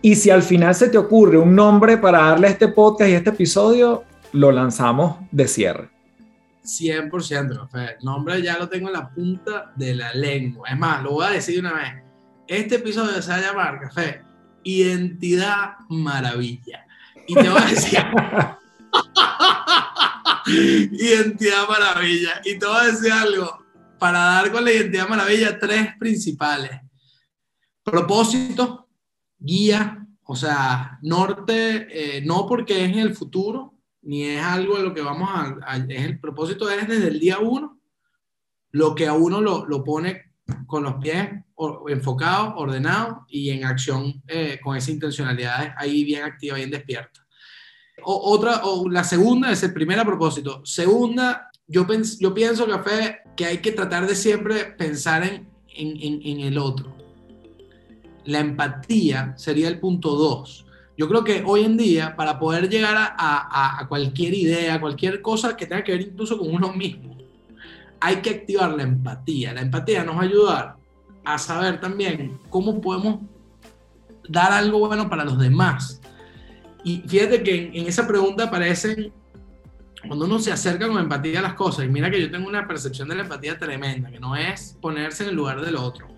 [0.00, 3.12] Y si al final se te ocurre un nombre para darle a este podcast y
[3.12, 5.90] este episodio, lo lanzamos de cierre.
[6.64, 7.96] 100%, café.
[7.98, 10.66] El nombre ya lo tengo en la punta de la lengua.
[10.70, 11.92] Es más, lo voy a decir una vez.
[12.48, 14.22] Este episodio se va a llamar, Café,
[14.62, 16.86] Identidad Maravilla.
[17.26, 17.98] Y te voy a decir...
[20.46, 22.40] identidad Maravilla.
[22.44, 23.62] Y te voy a decir algo.
[23.98, 26.83] Para dar con la Identidad Maravilla, tres principales
[27.84, 28.88] propósito,
[29.38, 34.94] guía, o sea, norte, eh, no porque es el futuro, ni es algo de lo
[34.94, 37.78] que vamos a, es el propósito es desde el día uno,
[38.72, 40.32] lo que a uno lo, lo pone
[40.66, 41.28] con los pies
[41.88, 47.24] enfocados, ordenados y en acción eh, con esa intencionalidad ahí bien activa, bien despierta.
[48.02, 50.64] O, otra, o la segunda es el primer propósito.
[50.66, 51.86] Segunda, yo,
[52.18, 56.58] yo pienso, Café, que hay que tratar de siempre pensar en, en, en, en el
[56.58, 56.93] otro
[58.24, 60.64] la empatía sería el punto dos.
[60.96, 65.66] Yo creo que hoy en día, para poder llegar a, cualquier idea, cualquier cosa que
[65.66, 67.16] tenga que ver incluso con uno mismo,
[68.00, 69.52] hay que activar la empatía.
[69.52, 70.76] La empatía nos va a ayudar
[71.24, 73.20] a saber también cómo podemos
[74.28, 76.00] dar algo bueno para los demás.
[76.84, 79.12] Y fíjate que en, en esa pregunta aparecen,
[80.06, 82.68] cuando uno se acerca con empatía a las cosas, y mira que yo tengo una
[82.68, 86.13] percepción de la empatía tremenda, que no es ponerse en el lugar del otro,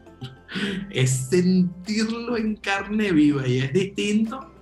[0.90, 4.52] es sentirlo en carne viva y es distinto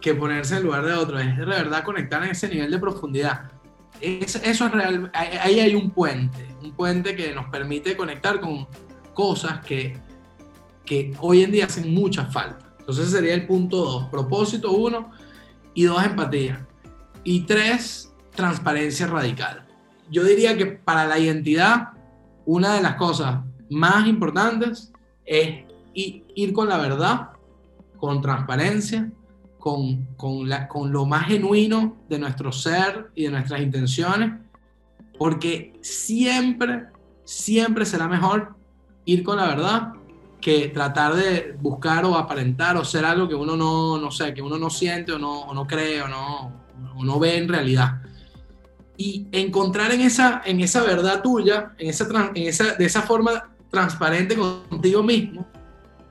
[0.00, 3.50] que ponerse en lugar de otro, es de verdad conectar en ese nivel de profundidad.
[4.00, 8.68] eso es real, ahí hay un puente, un puente que nos permite conectar con
[9.14, 9.96] cosas que,
[10.84, 12.74] que hoy en día hacen mucha falta.
[12.80, 15.10] Entonces sería el punto dos, propósito uno
[15.72, 16.66] y dos, empatía.
[17.22, 19.66] Y tres, transparencia radical.
[20.10, 21.92] Yo diría que para la identidad,
[22.44, 23.38] una de las cosas
[23.70, 24.92] más importantes
[25.24, 25.64] es
[25.94, 27.30] ir con la verdad,
[27.98, 29.10] con transparencia,
[29.58, 34.32] con, con, la, con lo más genuino de nuestro ser y de nuestras intenciones,
[35.18, 36.86] porque siempre,
[37.24, 38.54] siempre será mejor
[39.06, 39.92] ir con la verdad
[40.38, 44.42] que tratar de buscar o aparentar o ser algo que uno no, no sé, que
[44.42, 46.52] uno no siente o no, no cree o no,
[46.96, 48.02] o no ve en realidad.
[48.98, 53.53] Y encontrar en esa, en esa verdad tuya, en esa, en esa, de esa forma
[53.70, 55.46] transparente contigo mismo,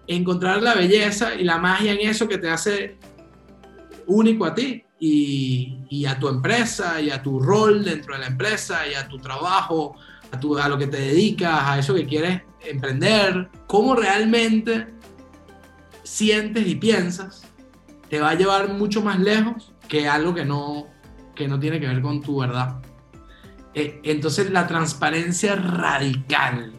[0.08, 2.98] encontrar la belleza y la magia en eso que te hace
[4.08, 8.88] único a ti y, a tu empresa y a tu rol dentro de la empresa
[8.88, 9.96] y a tu trabajo,
[10.32, 14.88] a, lo que te dedicas, a eso que quieres emprender, cómo realmente
[16.04, 17.44] sientes y piensas,
[18.10, 20.88] te va a llevar mucho más lejos que algo que no,
[21.36, 22.82] que no tiene que ver con tu verdad.
[23.74, 26.74] Eh, entonces la transparencia radical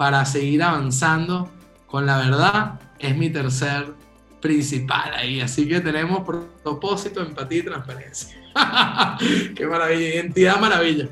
[0.00, 1.50] para seguir avanzando
[1.86, 3.92] con la verdad es mi tercer
[4.40, 5.42] principal ahí.
[5.42, 6.22] Así que tenemos
[6.62, 8.34] propósito, empatía y transparencia.
[9.54, 11.06] Qué maravilla, identidad maravilla.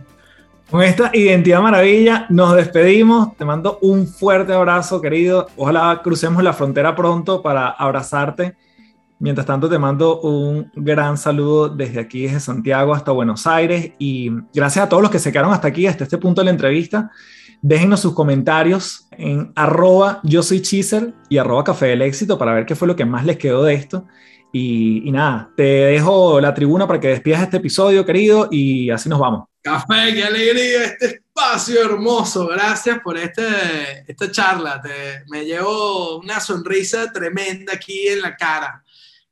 [0.71, 3.37] Con esta identidad maravilla nos despedimos.
[3.37, 5.49] Te mando un fuerte abrazo, querido.
[5.59, 8.57] Ojalá crucemos la frontera pronto para abrazarte.
[9.19, 13.93] Mientras tanto, te mando un gran saludo desde aquí, desde Santiago hasta Buenos Aires.
[13.99, 16.53] Y gracias a todos los que se quedaron hasta aquí, hasta este punto de la
[16.53, 17.11] entrevista.
[17.61, 22.67] Déjenos sus comentarios en arroba yo soy Chiser y arroba café del éxito para ver
[22.67, 24.07] qué fue lo que más les quedó de esto.
[24.53, 29.19] Y, nada, te dejo la tribuna para que despidas este episodio, querido, y así nos
[29.19, 29.47] vamos.
[29.61, 32.47] Café, qué alegría, este espacio hermoso.
[32.47, 33.43] Gracias por este,
[34.07, 34.81] esta charla.
[34.81, 38.83] Te, me llevo una sonrisa tremenda aquí en la cara.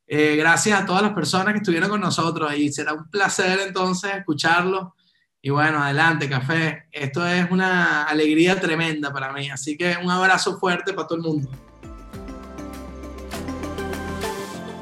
[0.07, 4.14] Eh, gracias a todas las personas que estuvieron con nosotros y será un placer entonces
[4.14, 4.96] escucharlo.
[5.47, 6.87] Y bueno, adelante, café.
[6.91, 9.49] Esto es una alegría tremenda para mí.
[9.49, 11.49] Así que un abrazo fuerte para todo el mundo.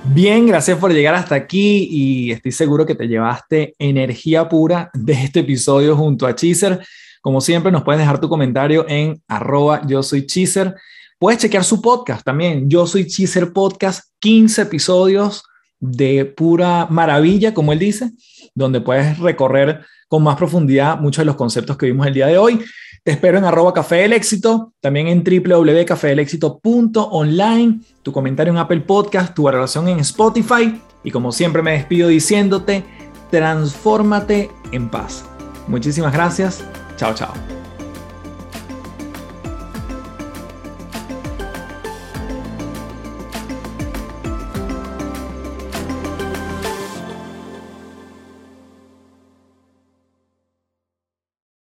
[0.05, 5.12] Bien, gracias por llegar hasta aquí y estoy seguro que te llevaste energía pura de
[5.12, 6.83] este episodio junto a Cheezer.
[7.21, 10.27] Como siempre, nos puedes dejar tu comentario en arroba yo soy.
[11.19, 15.45] Puedes chequear su podcast también, Yo Soy Cheezer Podcast, 15 episodios
[15.85, 18.12] de pura maravilla, como él dice,
[18.55, 22.39] donde puedes recorrer con más profundidad muchos de los conceptos que vimos el día de
[22.39, 22.64] hoy.
[23.03, 29.35] Te espero en arroba café del éxito, también en www.cafedelexito.online, tu comentario en Apple Podcast,
[29.35, 32.82] tu valoración en Spotify y como siempre me despido diciéndote,
[33.30, 35.26] transfórmate en paz.
[35.68, 36.64] Muchísimas gracias.
[36.97, 37.64] Chao, chao.